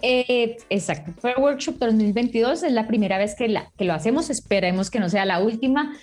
[0.01, 4.89] Eh, exacto, Fair Workshop 2022 es la primera vez que, la, que lo hacemos, esperemos
[4.89, 5.95] que no sea la última.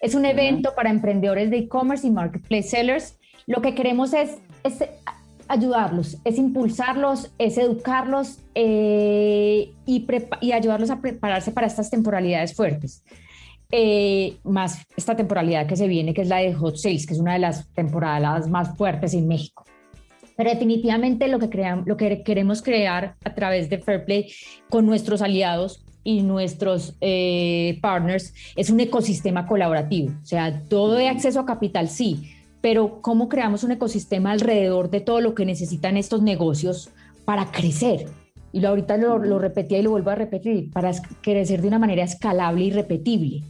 [0.00, 3.18] Es un evento para emprendedores de e-commerce y marketplace sellers.
[3.46, 4.84] Lo que queremos es, es
[5.46, 10.06] ayudarlos, es impulsarlos, es educarlos eh, y,
[10.40, 13.04] y, ayudarlos a prepararse para estas temporalidades fuertes.
[13.72, 17.20] Eh, más esta temporalidad que se viene, que es la de Hot Sales, que es
[17.20, 19.64] una de las temporadas más fuertes en México.
[20.36, 24.32] Pero definitivamente lo que, creamos, lo que queremos crear a través de Fairplay
[24.68, 30.10] con nuestros aliados y nuestros eh, partners es un ecosistema colaborativo.
[30.20, 35.00] O sea, todo de acceso a capital, sí, pero cómo creamos un ecosistema alrededor de
[35.00, 36.90] todo lo que necesitan estos negocios
[37.24, 38.06] para crecer.
[38.52, 42.02] Y ahorita lo, lo repetía y lo vuelvo a repetir, para crecer de una manera
[42.02, 43.44] escalable y repetible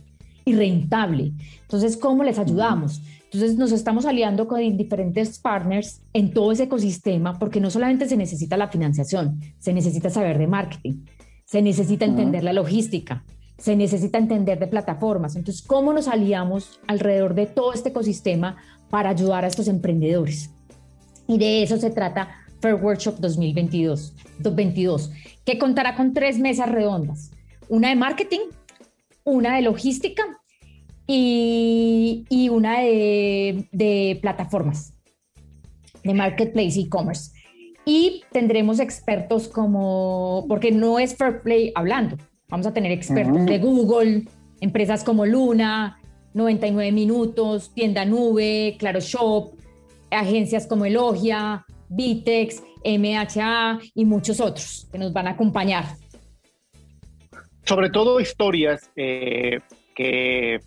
[0.45, 1.33] y rentable.
[1.63, 3.01] Entonces, ¿cómo les ayudamos?
[3.25, 8.17] Entonces nos estamos aliando con diferentes partners en todo ese ecosistema porque no solamente se
[8.17, 11.05] necesita la financiación, se necesita saber de marketing,
[11.45, 13.25] se necesita entender la logística,
[13.57, 15.37] se necesita entender de plataformas.
[15.37, 18.57] Entonces, ¿cómo nos aliamos alrededor de todo este ecosistema
[18.89, 20.51] para ayudar a estos emprendedores?
[21.29, 25.13] Y de eso se trata Fair Workshop 2022, 2022
[25.45, 27.31] que contará con tres mesas redondas,
[27.69, 28.41] una de marketing,
[29.25, 30.23] una de logística
[31.07, 34.95] y, una de, plataformas,
[36.05, 37.33] de marketplace e-commerce.
[37.85, 42.17] Y tendremos expertos como, porque no es Fair Play hablando,
[42.49, 44.25] vamos a tener expertos de Google,
[44.61, 45.99] empresas como Luna,
[46.35, 49.53] 99 Minutos, Tienda Nube, Claro Shop,
[50.11, 55.87] agencias como Elogia, Vitex, MHA y muchos otros que nos van a acompañar.
[57.71, 59.61] Sobre todo historias eh,
[59.95, 60.59] que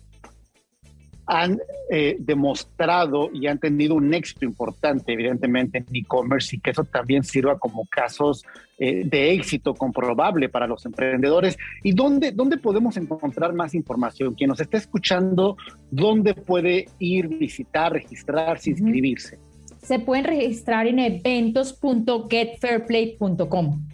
[1.26, 6.84] han eh, demostrado y han tenido un éxito importante, evidentemente, en e-commerce y que eso
[6.84, 8.42] también sirva como casos
[8.78, 11.58] eh, de éxito comprobable para los emprendedores.
[11.82, 14.32] ¿Y dónde, dónde podemos encontrar más información?
[14.32, 15.58] Quien nos está escuchando,
[15.90, 19.38] ¿dónde puede ir, visitar, registrarse, inscribirse?
[19.82, 23.88] Se pueden registrar en eventos.getfairplay.com.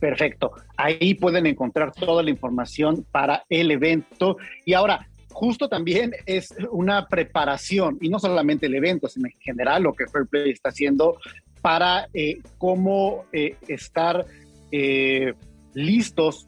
[0.00, 0.52] Perfecto.
[0.76, 4.38] Ahí pueden encontrar toda la información para el evento.
[4.64, 9.82] Y ahora, justo también es una preparación, y no solamente el evento, sino en general
[9.82, 11.18] lo que Fairplay está haciendo
[11.60, 14.24] para eh, cómo eh, estar
[14.72, 15.34] eh,
[15.74, 16.46] listos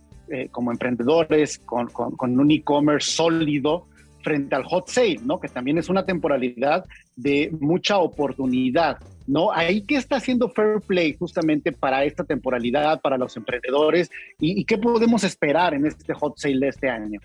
[0.51, 3.87] como emprendedores con, con un e-commerce sólido
[4.23, 5.39] frente al hot sale, ¿no?
[5.39, 6.87] Que también es una temporalidad
[7.17, 9.53] de mucha oportunidad, ¿no?
[9.53, 14.11] Ahí, ¿qué está haciendo Fair Play justamente para esta temporalidad, para los emprendedores?
[14.39, 17.21] ¿Y, qué podemos esperar en este hot sale de este año?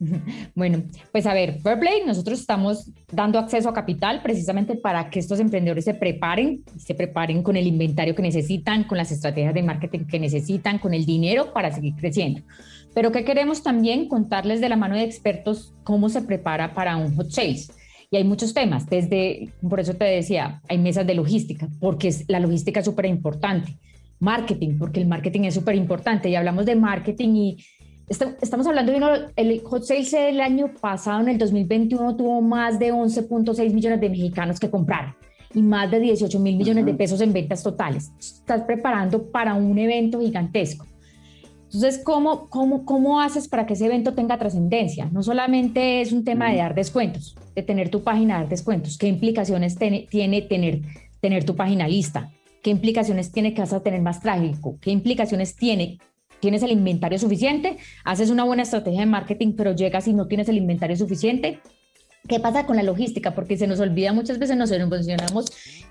[0.54, 5.40] Bueno, pues a ver, Fairplay, nosotros estamos dando acceso a capital precisamente para que estos
[5.40, 10.06] emprendedores se preparen, se preparen con el inventario que necesitan, con las estrategias de marketing
[10.06, 12.40] que necesitan, con el dinero para seguir creciendo.
[12.94, 17.14] Pero que queremos también contarles de la mano de expertos cómo se prepara para un
[17.14, 17.70] hot sales.
[18.12, 22.40] Y hay muchos temas, desde, por eso te decía, hay mesas de logística, porque la
[22.40, 23.76] logística es súper importante.
[24.18, 26.28] Marketing, porque el marketing es súper importante.
[26.28, 27.64] Y hablamos de marketing y
[28.08, 32.80] estamos hablando de uno, el hot sales del año pasado, en el 2021, tuvo más
[32.80, 35.14] de 11.6 millones de mexicanos que compraron
[35.54, 38.10] y más de 18 mil millones de pesos en ventas totales.
[38.18, 40.86] Estás preparando para un evento gigantesco.
[41.72, 45.08] Entonces, ¿cómo, cómo, cómo haces para que ese evento tenga trascendencia?
[45.12, 48.98] No solamente es un tema de dar descuentos, de tener tu página dar descuentos.
[48.98, 50.80] ¿Qué implicaciones tiene, tiene tener,
[51.20, 52.32] tener tu página lista?
[52.60, 54.78] ¿Qué implicaciones tiene que vas a tener más trágico?
[54.80, 55.98] ¿Qué implicaciones tiene
[56.40, 60.48] tienes el inventario suficiente, haces una buena estrategia de marketing, pero llegas y no tienes
[60.48, 61.60] el inventario suficiente.
[62.28, 63.34] ¿Qué pasa con la logística?
[63.34, 65.46] Porque se nos olvida muchas veces, nos emocionamos.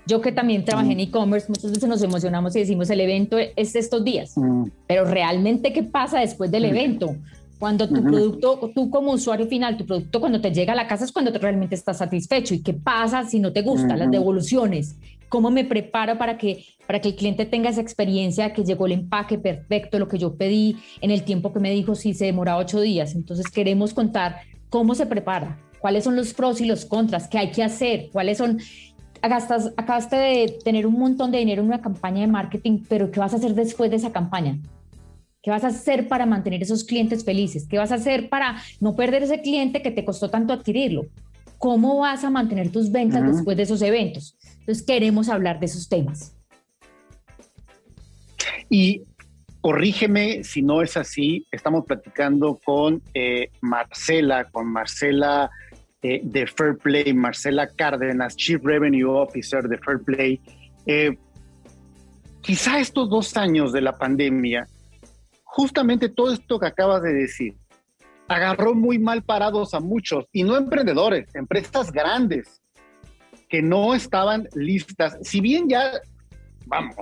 [0.06, 3.74] Yo que también trabajé en e-commerce, muchas veces nos emocionamos y decimos el evento es
[3.76, 4.64] estos días, mm.
[4.86, 6.66] pero realmente, ¿qué pasa después del mm.
[6.66, 7.16] evento?
[7.58, 11.04] Cuando tu producto, tú como usuario final, tu producto cuando te llega a la casa
[11.04, 12.54] es cuando realmente estás satisfecho.
[12.54, 13.98] ¿Y qué pasa si no te gusta?
[13.98, 14.96] Las devoluciones.
[15.28, 18.92] ¿Cómo me preparo para que, para que el cliente tenga esa experiencia que llegó el
[18.92, 22.56] empaque perfecto, lo que yo pedí en el tiempo que me dijo, si se demora
[22.56, 23.14] ocho días?
[23.14, 24.36] Entonces queremos contar
[24.70, 28.38] cómo se prepara, cuáles son los pros y los contras, qué hay que hacer, cuáles
[28.38, 28.58] son
[29.22, 33.20] Agastas, acabaste de tener un montón de dinero en una campaña de marketing, pero ¿qué
[33.20, 34.58] vas a hacer después de esa campaña?
[35.42, 37.66] ¿Qué vas a hacer para mantener esos clientes felices?
[37.68, 41.06] ¿Qué vas a hacer para no perder ese cliente que te costó tanto adquirirlo?
[41.58, 44.38] ¿Cómo vas a mantener tus ventas después de esos eventos?
[44.60, 46.34] Entonces queremos hablar de esos temas.
[48.70, 49.02] Y
[49.60, 55.50] corrígeme si no es así, estamos platicando con eh, Marcela, con Marcela
[56.02, 60.40] eh, de Fair Play, Marcela Cárdenas, Chief Revenue Officer de Fair Play.
[60.86, 61.16] Eh,
[62.40, 64.66] quizá estos dos años de la pandemia
[65.50, 67.54] justamente todo esto que acabas de decir
[68.28, 72.62] agarró muy mal parados a muchos, y no emprendedores, empresas grandes,
[73.48, 75.18] que no estaban listas.
[75.22, 76.00] Si bien ya,
[76.66, 76.94] vamos,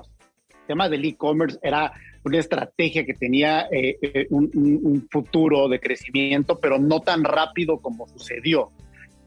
[0.49, 1.93] el tema del e-commerce era
[2.25, 7.79] una estrategia que tenía eh, eh, un, un, futuro de crecimiento, pero no tan rápido
[7.79, 8.73] como sucedió.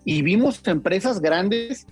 [0.04, 1.86] Y vimos empresas grandes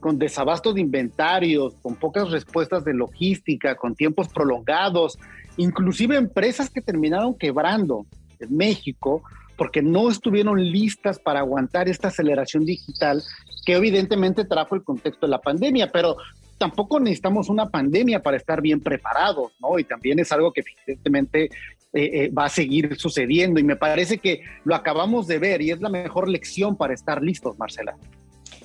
[0.00, 5.16] con desabasto de inventarios, con pocas respuestas de logística, con tiempos prolongados,
[5.56, 8.06] inclusive empresas que terminaron quebrando
[8.40, 9.22] en México
[9.56, 13.22] porque no estuvieron listas para aguantar esta aceleración digital
[13.64, 16.16] que evidentemente trajo el contexto de la pandemia, pero
[16.58, 19.78] tampoco necesitamos una pandemia para estar bien preparados, ¿no?
[19.78, 21.50] Y también es algo que evidentemente
[21.94, 25.70] eh, eh, va a seguir sucediendo y me parece que lo acabamos de ver y
[25.70, 27.96] es la mejor lección para estar listos, Marcela.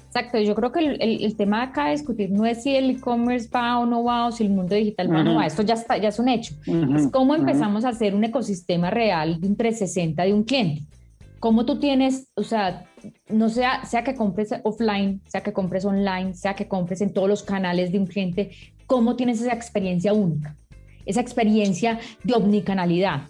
[0.07, 3.49] Exacto, yo creo que el, el, tema acá de discutir no es si el e-commerce
[3.53, 5.73] va o no va o si el mundo digital va o no va, esto ya,
[5.73, 6.55] está, ya es un hecho.
[6.95, 10.83] es cómo empezamos a hacer un ecosistema real de un 360 de un cliente.
[11.39, 12.85] Cómo tú tienes, o sea,
[13.27, 17.27] no sea, sea que compres offline, sea que compres online, sea que compres en todos
[17.27, 18.51] los canales de un cliente,
[18.87, 20.55] cómo tienes esa experiencia única,
[21.07, 23.23] esa experiencia de omnicanalidad.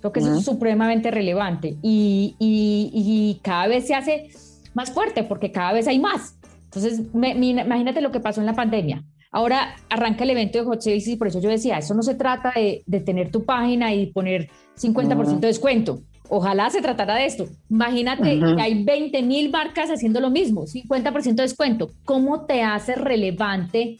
[0.00, 4.30] Creo que eso es supremamente relevante y, y, y cada vez se hace
[4.72, 6.36] más fuerte porque cada vez hay más.
[6.64, 9.04] Entonces, imagínate lo que pasó en la pandemia.
[9.32, 12.14] Ahora arranca el evento de Hot Sales y por eso yo decía, eso no se
[12.14, 14.48] trata de, de tener tu página y poner
[14.80, 16.00] 50% de descuento.
[16.28, 17.48] Ojalá se tratara de esto.
[17.68, 21.90] Imagínate que hay 20 mil marcas haciendo lo mismo, 50% de descuento.
[22.04, 23.98] ¿Cómo te hace relevante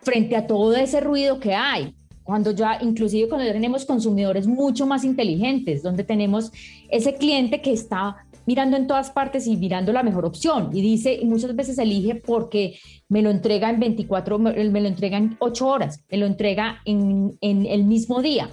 [0.00, 1.94] frente a todo ese ruido que hay?
[2.26, 6.52] Cuando ya, inclusive cuando ya tenemos consumidores mucho más inteligentes, donde tenemos
[6.90, 10.70] ese cliente que está mirando en todas partes y mirando la mejor opción.
[10.72, 15.16] Y dice, y muchas veces elige porque me lo entrega en 24, me lo entrega
[15.18, 18.50] en 8 horas, me lo entrega en, en el mismo día.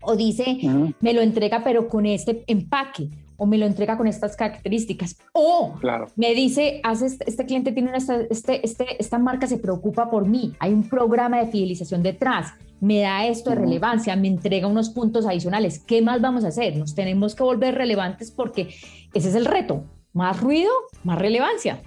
[0.00, 0.58] O dice,
[1.00, 3.08] me lo entrega pero con este empaque
[3.42, 5.16] o me lo entrega con estas características.
[5.32, 6.06] O claro.
[6.14, 7.98] me dice, hace este, este, cliente tiene una,
[8.30, 12.52] este, este, esta marca se preocupa por mí, hay un programa de fidelización detrás,
[12.82, 15.78] me da esto de relevancia, me entrega unos puntos adicionales.
[15.78, 16.76] ¿Qué más vamos a hacer?
[16.76, 18.74] Nos tenemos que volver relevantes porque
[19.14, 19.84] ese es el reto.
[20.12, 20.72] Más ruido,
[21.04, 21.80] más relevancia.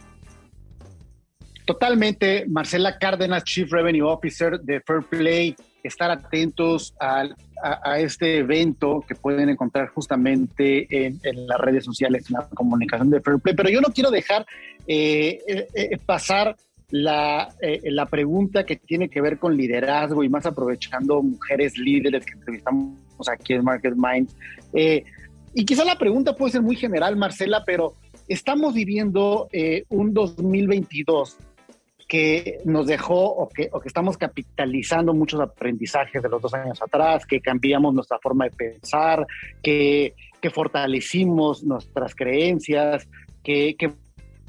[1.65, 7.27] Totalmente, Marcela Cárdenas, Chief Revenue Officer de Fair Play, estar atentos a,
[7.97, 13.39] este evento que pueden encontrar justamente en, las redes sociales, en la comunicación de Fair
[13.39, 13.53] Play.
[13.53, 14.45] Pero yo no quiero dejar
[14.87, 16.55] eh, eh, eh, pasar
[17.03, 22.33] la, la pregunta que tiene que ver con liderazgo y más aprovechando mujeres líderes que
[22.33, 22.95] entrevistamos
[23.31, 24.35] aquí en Market Minds.
[24.73, 27.93] y quizá la pregunta puede ser muy general, Marcela, pero
[28.27, 29.49] estamos viviendo
[29.89, 31.37] un 2022
[32.07, 36.81] que nos dejó o que, o que estamos capitalizando muchos aprendizajes de los dos años
[36.81, 39.25] atrás, que cambiamos nuestra forma de pensar,
[39.63, 43.07] que, que fortalecimos nuestras creencias,
[43.43, 43.75] que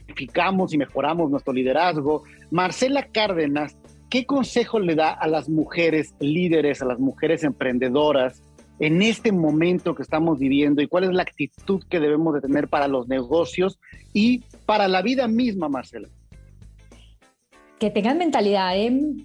[0.06, 2.22] modificamos y mejoramos nuestro liderazgo.
[2.50, 3.76] Marcela Cárdenas,
[4.08, 8.42] ¿qué consejo le da a las mujeres líderes, a las mujeres emprendedoras
[8.78, 12.68] en este momento que estamos viviendo y cuál es la actitud que debemos de tener
[12.68, 13.78] para los negocios
[14.12, 16.08] y para la vida misma, Marcela?
[17.78, 18.74] que tengan mentalidad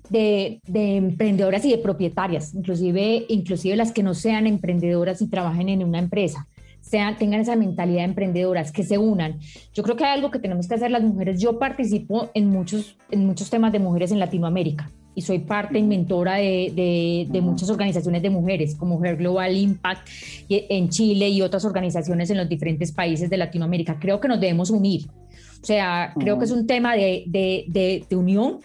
[0.09, 5.83] de, emprendedoras y de propietarias, inclusive, inclusive las que no sean emprendedoras y trabajen en
[5.83, 6.47] una empresa.
[6.91, 9.39] Sean, tengan esa mentalidad de emprendedoras, que se unan.
[9.73, 11.41] Yo creo que hay algo que tenemos que hacer las mujeres.
[11.41, 15.83] Yo participo en muchos, en muchos temas de mujeres en Latinoamérica y soy parte y
[15.83, 20.07] mentora de, de, muchas organizaciones de mujeres, como Her Global Impact
[20.49, 23.97] en Chile y otras organizaciones en los diferentes países de Latinoamérica.
[23.99, 25.07] Creo que nos debemos unir
[25.61, 28.61] o sea, creo que es un tema de, de, de, unión,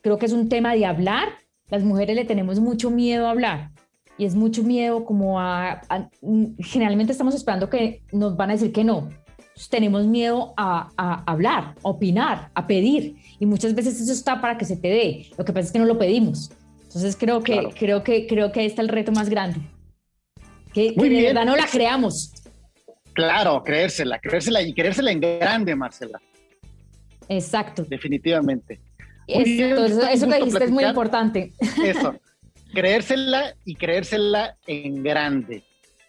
[0.00, 1.28] creo que es un tema de hablar.
[1.68, 3.70] Las mujeres le tenemos mucho miedo a hablar
[4.20, 5.80] y es mucho miedo como a,
[6.58, 9.08] generalmente estamos esperando que nos van a decir que no.
[9.70, 14.58] tenemos miedo a, a, hablar, a opinar, a pedir y muchas veces eso está para
[14.58, 15.26] que se te dé.
[15.38, 16.50] Lo que pasa es que no lo pedimos.
[16.82, 19.60] Entonces creo que, creo que, creo que ahí está el reto más grande.
[20.74, 22.34] Que, que de verdad no la creamos.
[23.14, 26.20] Claro, creérsela, creérsela y creérsela en grande, Marcela.
[27.26, 27.86] Exacto.
[27.88, 28.82] Definitivamente.
[29.26, 31.54] eso, que dijiste es muy importante.
[31.82, 32.16] Eso,
[32.72, 35.62] creérsela y creérsela en grande.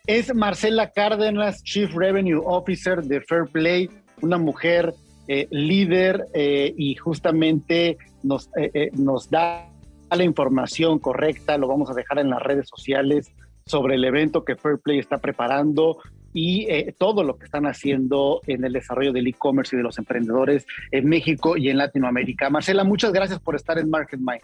[0.08, 3.90] Es Marcela Cárdenas, Chief Revenue Officer de Fair Play,
[4.22, 4.94] una mujer
[5.28, 9.70] eh, líder eh, y justamente nos, eh, nos da
[10.10, 13.32] la información correcta, lo vamos a dejar en las redes sociales
[13.66, 16.00] sobre el evento que Fair Play está preparando
[16.34, 20.66] y todo lo que están haciendo en el desarrollo del e-commerce y de los emprendedores
[20.92, 22.50] en México y en Latinoamérica.
[22.50, 24.42] Marcela, muchas gracias por estar en Market Mind.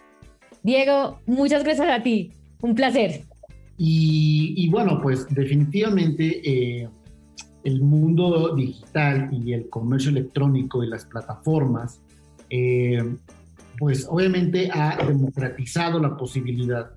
[0.67, 2.33] Diego, muchas gracias a ti.
[2.61, 3.21] Un placer.
[3.77, 6.89] Y, bueno, pues definitivamente eh,
[7.63, 12.01] el mundo digital y el comercio electrónico y las plataformas,
[12.49, 13.01] eh,
[13.79, 16.91] pues obviamente ha democratizado la posibilidad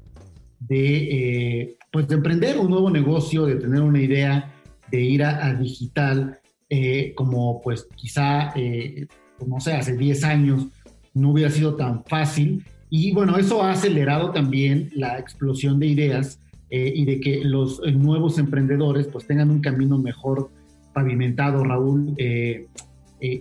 [0.58, 4.52] de, pues de emprender un nuevo negocio, de tener una idea
[4.90, 9.06] de ir a, digital, eh, como pues quizá, eh,
[9.38, 10.66] pues, no sé, hace 10 años
[11.14, 12.64] no hubiera sido tan fácil.
[12.90, 17.80] Y bueno, eso ha acelerado también la explosión de ideas eh, y de que los
[17.80, 20.50] nuevos emprendedores pues tengan un camino mejor
[20.92, 22.16] pavimentado, Raúl,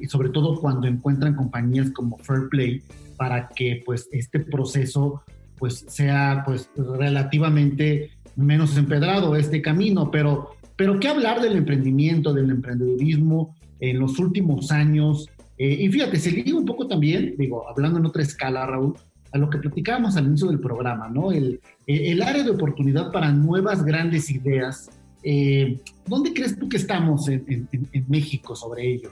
[0.07, 2.83] sobre todo cuando encuentran compañías como Fair Play
[3.17, 5.23] para que pues este proceso
[5.57, 12.49] pues sea pues relativamente menos empedrado este camino, pero pero qué hablar del emprendimiento, del
[12.49, 15.27] emprendedurismo en los últimos años.
[15.57, 18.93] Eh, y fíjate, se liga un poco también, digo, hablando en otra escala, Raúl,
[19.31, 21.31] a lo que platicábamos al inicio del programa, ¿no?
[21.31, 24.89] El, el área de oportunidad para nuevas grandes ideas.
[25.23, 29.09] Eh, ¿Dónde crees tú que estamos en, en, México sobre ello?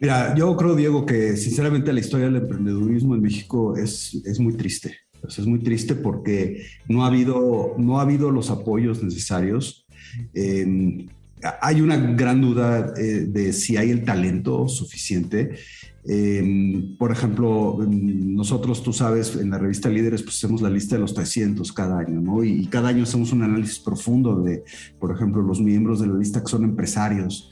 [0.00, 4.54] Mira, yo creo, Diego, que sinceramente la historia del emprendedurismo en México es, es muy
[4.54, 4.96] triste.
[5.26, 9.84] es muy triste porque no ha habido, no ha habido los apoyos necesarios
[10.32, 11.06] Em,
[11.60, 15.56] hay una gran duda eh, de si hay el talento suficiente.
[16.06, 20.96] Em, por ejemplo, em, nosotros, tú sabes, en la revista Líderes, pues hacemos la lista
[20.96, 22.44] de los 300 cada año, ¿no?
[22.44, 24.64] Y, cada año hacemos un análisis profundo de,
[24.98, 27.50] por ejemplo, los miembros de la lista que son empresarios.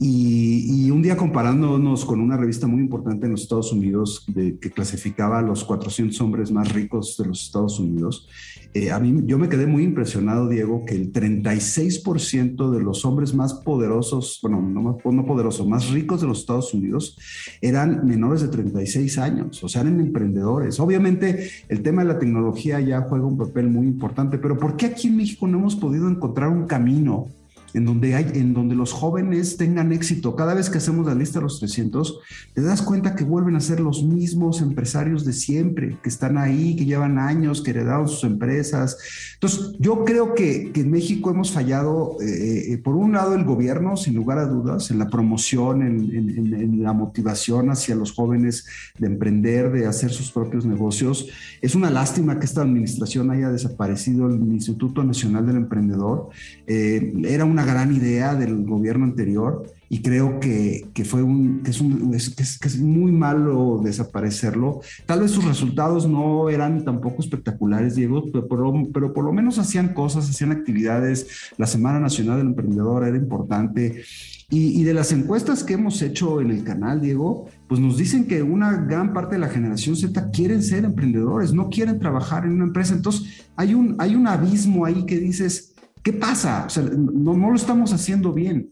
[0.00, 4.70] Y, un día comparándonos con una revista muy importante en los Estados Unidos de, que
[4.70, 8.28] clasificaba a los 400 hombres más ricos de los Estados Unidos,
[8.74, 13.34] eh, a mí yo me quedé muy impresionado, Diego, que el 36% de los hombres
[13.34, 17.16] más poderosos, bueno, no, no poderosos, más ricos de los Estados Unidos
[17.60, 20.78] eran menores de 36 años, o sea, eran emprendedores.
[20.80, 24.86] Obviamente el tema de la tecnología ya juega un papel muy importante, pero ¿por qué
[24.86, 27.26] aquí en México no hemos podido encontrar un camino?
[27.74, 30.34] En donde, hay, en donde los jóvenes tengan éxito.
[30.36, 32.20] Cada vez que hacemos la lista de los 300,
[32.54, 36.76] te das cuenta que vuelven a ser los mismos empresarios de siempre, que están ahí,
[36.76, 38.96] que llevan años, que heredaron sus empresas.
[39.34, 43.96] Entonces, yo creo que, en México hemos fallado, eh, eh, por un lado, el gobierno,
[43.96, 48.66] sin lugar a dudas, en la promoción, en, la motivación hacia los jóvenes
[48.98, 51.28] de emprender, de hacer sus propios negocios.
[51.60, 56.28] Es una lástima que esta administración haya desaparecido el Instituto Nacional del Emprendedor.
[56.66, 61.80] Eh, era una gran idea del gobierno anterior y creo que, fue un, que es,
[61.80, 64.80] un, que es, muy malo desaparecerlo.
[65.06, 69.94] Tal vez sus resultados no eran tampoco espectaculares, Diego, pero, pero por lo menos hacían
[69.94, 71.52] cosas, hacían actividades.
[71.56, 74.02] La Semana Nacional del Emprendedor era importante.
[74.50, 78.26] Y, y, de las encuestas que hemos hecho en el canal, Diego, pues nos dicen
[78.26, 82.52] que una gran parte de la generación Z quieren ser emprendedores, no quieren trabajar en
[82.52, 82.94] una empresa.
[82.94, 86.64] Entonces, hay un, hay un abismo ahí que dices, ¿qué pasa?
[86.66, 88.70] O sea, no, no lo estamos haciendo bien.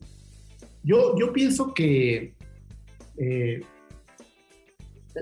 [0.83, 2.35] Yo, yo pienso que
[3.19, 3.63] eh,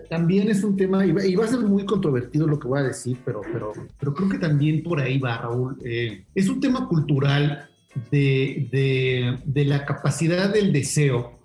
[0.08, 3.18] también es un tema, y va, a ser muy controvertido lo que voy a decir,
[3.24, 5.78] pero, pero, pero creo que también por ahí va, Raúl.
[5.84, 7.68] Eh, es un tema cultural
[8.10, 11.38] de, de, de, la capacidad del deseo,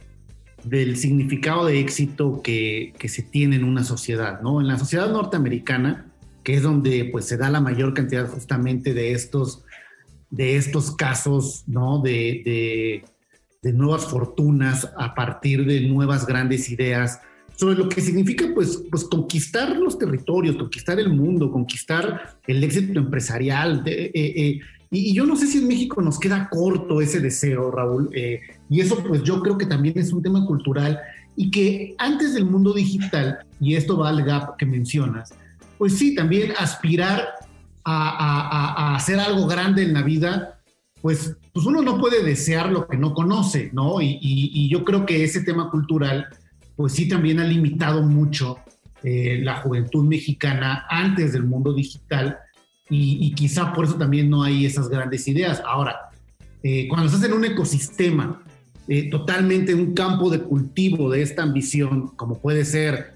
[0.64, 4.60] del significado de éxito que, que, se tiene en una sociedad, ¿no?
[4.60, 6.12] En la sociedad norteamericana,
[6.44, 9.64] que es donde pues se da la mayor cantidad justamente de estos,
[10.30, 12.02] de estos casos, ¿no?
[12.02, 13.04] de
[13.62, 17.20] de nuevas fortunas a partir de nuevas grandes ideas
[17.56, 23.00] sobre lo que significa pues, pues conquistar los territorios, conquistar el mundo, conquistar el éxito
[23.00, 23.84] empresarial.
[23.86, 24.60] Eh, eh,
[24.90, 28.10] y, yo no sé si en México nos queda corto ese deseo, Raúl.
[28.14, 31.00] Eh, y eso pues yo creo que también es un tema cultural
[31.36, 35.34] y que antes del mundo digital, y esto va al gap que mencionas,
[35.78, 37.28] pues sí, también aspirar
[37.92, 40.60] a, hacer algo grande en la vida
[41.02, 44.02] pues, pues uno no puede desear lo que no conoce, ¿no?
[44.02, 46.28] Y, yo creo que ese tema cultural,
[46.76, 48.60] pues sí también ha limitado mucho
[49.04, 52.38] eh, la juventud mexicana antes del mundo digital
[52.90, 55.62] y, quizá por eso también no hay esas grandes ideas.
[55.66, 56.10] Ahora,
[56.64, 58.44] eh, cuando estás en un ecosistema,
[58.88, 63.14] eh, totalmente un campo de cultivo de esta ambición, como puede ser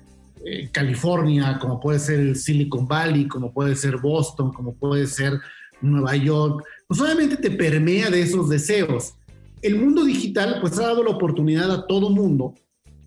[0.71, 5.39] California, como puede ser Silicon Valley, como puede ser Boston, como puede ser
[5.81, 9.13] Nueva York, pues obviamente te permea de esos deseos.
[9.61, 12.55] El mundo digital pues ha dado la oportunidad a todo mundo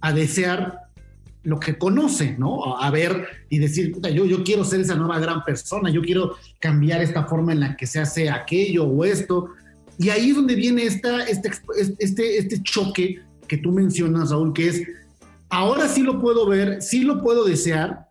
[0.00, 0.78] a desear
[1.42, 2.76] lo que conoce, ¿no?
[2.76, 7.02] A ver y decir, yo, yo quiero ser esa nueva gran persona, yo quiero cambiar
[7.02, 9.50] esta forma en la que se hace aquello o esto.
[9.98, 11.50] Y ahí es donde viene esta, este,
[11.98, 14.82] este, este choque que tú mencionas, Raúl, que es,
[15.56, 18.10] ahora sí lo puedo ver, sí lo puedo desear,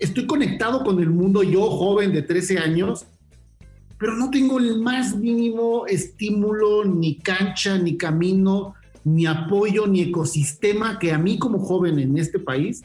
[0.00, 3.06] estoy conectado con el mundo, yo joven de 13 años,
[3.98, 8.74] pero no tengo el más mínimo estímulo, ni cancha, ni camino,
[9.04, 12.82] ni apoyo, ni ecosistema que a mí como joven en este país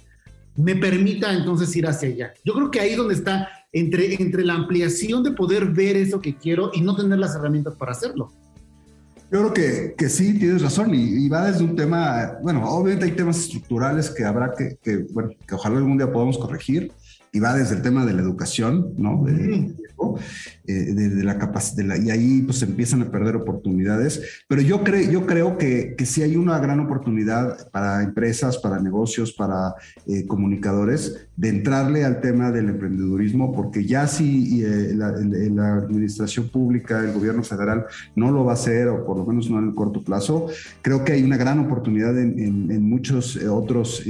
[0.55, 2.33] me permita entonces ir hacia allá.
[2.45, 6.21] Yo creo que ahí es donde está entre, entre la ampliación de poder ver eso
[6.21, 8.31] que quiero y no tener las herramientas para hacerlo.
[9.29, 13.11] Yo creo que, que sí, tienes razón, y, va desde un tema, bueno, obviamente hay
[13.11, 16.91] temas estructurales que habrá que, que, bueno, que ojalá algún día podamos corregir,
[17.33, 19.23] y va desde el tema de la educación, ¿no?
[19.25, 19.75] De,
[20.67, 24.43] eh, de, la capacidad, y ahí pues empiezan a perder oportunidades.
[24.47, 28.79] Pero yo, creo yo creo que, que sí hay una gran oportunidad para empresas, para
[28.79, 29.75] negocios, para
[30.05, 35.07] eh, comunicadores, de entrarle al tema del emprendedurismo, porque ya si eh, la,
[35.77, 37.85] administración pública, el gobierno federal
[38.15, 40.47] no lo va a hacer, o por lo menos no en el corto plazo,
[40.81, 42.39] creo que hay una gran oportunidad en,
[42.71, 44.03] en, muchos otros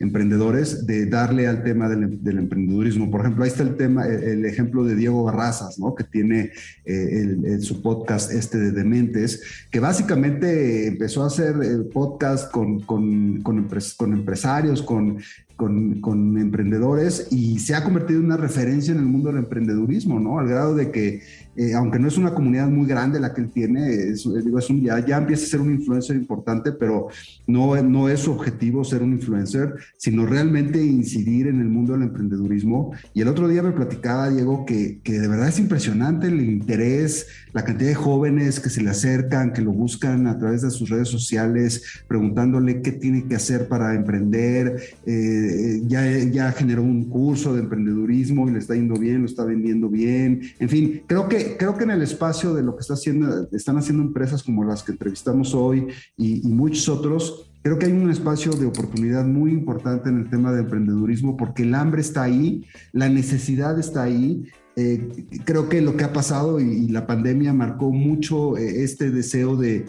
[0.00, 3.10] emprendedores de darle al tema del, emprendedurismo.
[3.10, 5.94] Por ejemplo, ahí está el tema, el, ejemplo de Diego Barrazas, ¿no?
[5.94, 6.52] Que tiene
[6.84, 13.42] eh, su podcast este de Dementes, que básicamente empezó a hacer el podcast con, con,
[13.42, 15.18] con, con empresarios, con
[15.58, 20.20] con, con, emprendedores y se ha convertido en una referencia en el mundo del emprendedurismo,
[20.20, 20.38] ¿no?
[20.38, 21.20] Al grado de que,
[21.56, 24.70] eh, aunque no es una comunidad muy grande la que él tiene, es, digo, es
[24.70, 27.08] un, ya, ya empieza a ser un influencer importante, pero
[27.48, 32.02] no, no es su objetivo ser un influencer, sino realmente incidir en el mundo del
[32.02, 32.92] emprendedurismo.
[33.12, 37.26] Y el otro día me platicaba, Diego, que, que de verdad es impresionante el interés,
[37.52, 40.88] la cantidad de jóvenes que se le acercan, que lo buscan a través de sus
[40.88, 44.76] redes sociales, preguntándole qué tiene que hacer para emprender.
[45.04, 45.47] Eh,
[45.86, 49.88] ya, ya generó un curso de emprendedurismo y le está yendo bien, lo está vendiendo
[49.88, 50.42] bien.
[50.58, 53.78] En fin, creo que, creo que en el espacio de lo que está haciendo, están
[53.78, 58.10] haciendo empresas como las que entrevistamos hoy y, y muchos otros, creo que hay un
[58.10, 62.64] espacio de oportunidad muy importante en el tema de emprendedurismo porque el hambre está ahí,
[62.92, 64.44] la necesidad está ahí
[64.80, 65.08] eh,
[65.44, 69.86] creo que lo que ha pasado y, la pandemia marcó mucho eh, este deseo de,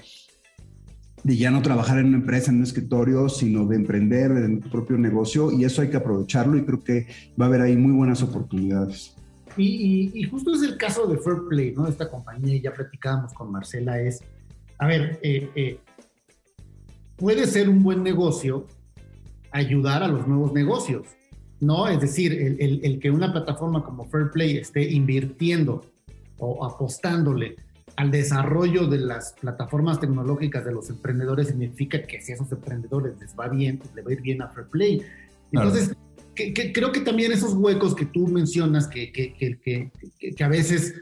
[1.29, 4.69] de ya no trabajar en una empresa, en un escritorio, sino de emprender en tu
[4.69, 7.07] propio negocio y eso hay que aprovecharlo y creo que
[7.39, 9.15] va a haber ahí muy buenas oportunidades.
[9.57, 11.87] Y, justo es el caso de Fairplay, ¿no?
[11.87, 14.21] Esta compañía, ya platicábamos con Marcela, es,
[14.77, 15.79] a ver, eh,
[17.17, 18.65] puede ser un buen negocio
[19.51, 21.07] ayudar a los nuevos negocios.
[21.59, 21.87] ¿no?
[21.87, 25.81] Es decir, el, que una plataforma como Fairplay esté invirtiendo
[26.37, 27.57] o apostándole
[27.99, 33.19] al desarrollo de las plataformas tecnológicas de los emprendedores significa que si a esos emprendedores
[33.19, 35.01] les va bien, pues le va a ir bien a Fairplay.
[35.51, 35.93] Entonces,
[36.33, 39.91] creo que también esos huecos que tú mencionas, que, que,
[40.41, 40.95] a veces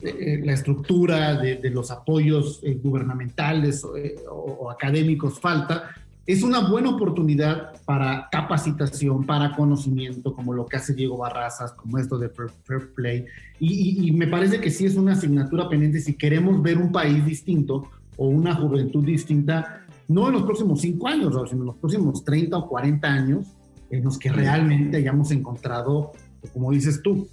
[0.00, 3.84] eh, eh, la estructura de, los apoyos eh, gubernamentales
[4.30, 10.92] o académicos falta, es una buena oportunidad para capacitación, para conocimiento, como lo que hace
[10.92, 13.26] Diego Barrazas, como esto de Fair, Play.
[13.60, 17.88] Y, me parece que sí es una asignatura pendiente si queremos ver un país distinto
[18.16, 22.56] o una juventud distinta, no en los próximos cinco años, sino en los próximos 30
[22.56, 23.46] o 40 años,
[23.90, 26.12] en los que realmente hayamos encontrado,
[26.52, 27.28] como dices tú,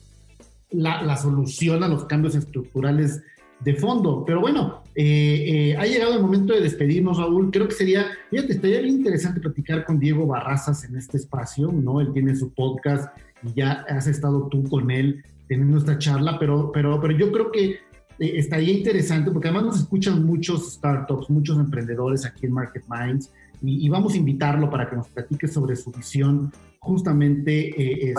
[0.69, 3.23] la, la solución a los cambios estructurales
[3.59, 4.23] de fondo.
[4.25, 7.51] Pero bueno, eh, eh, ha llegado el momento de despedirnos, Raúl.
[7.51, 12.01] Creo que sería, fíjate, estaría bien interesante platicar con Diego Barrazas en este espacio, ¿no?
[12.01, 16.71] Él tiene su podcast y ya has estado tú con él teniendo esta charla, pero,
[16.71, 17.79] pero, pero yo creo que
[18.19, 23.31] eh, estaría interesante porque además nos escuchan muchos startups, muchos emprendedores aquí en Market Minds
[23.61, 27.69] y, vamos a invitarlo para que nos platique sobre su visión justamente.
[28.09, 28.13] Eh,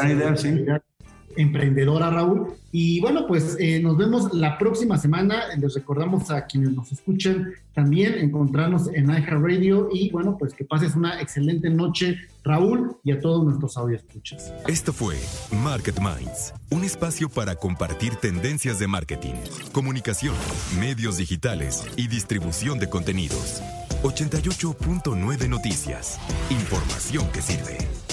[1.36, 2.54] emprendedora, Raúl.
[2.72, 5.44] Y bueno, pues eh, nos vemos la próxima semana.
[5.56, 10.94] Les recordamos a quienes nos escuchan también encontrarnos en Radio y bueno, pues que pases
[10.96, 15.16] una excelente noche, Raúl, y a todos nuestros escuchas Esto fue
[15.62, 19.34] Market Minds, un espacio para compartir tendencias de marketing,
[19.72, 20.34] comunicación,
[20.78, 23.62] medios digitales y distribución de contenidos.
[24.02, 26.18] 88.9 Noticias.
[26.50, 28.03] Información que sirve.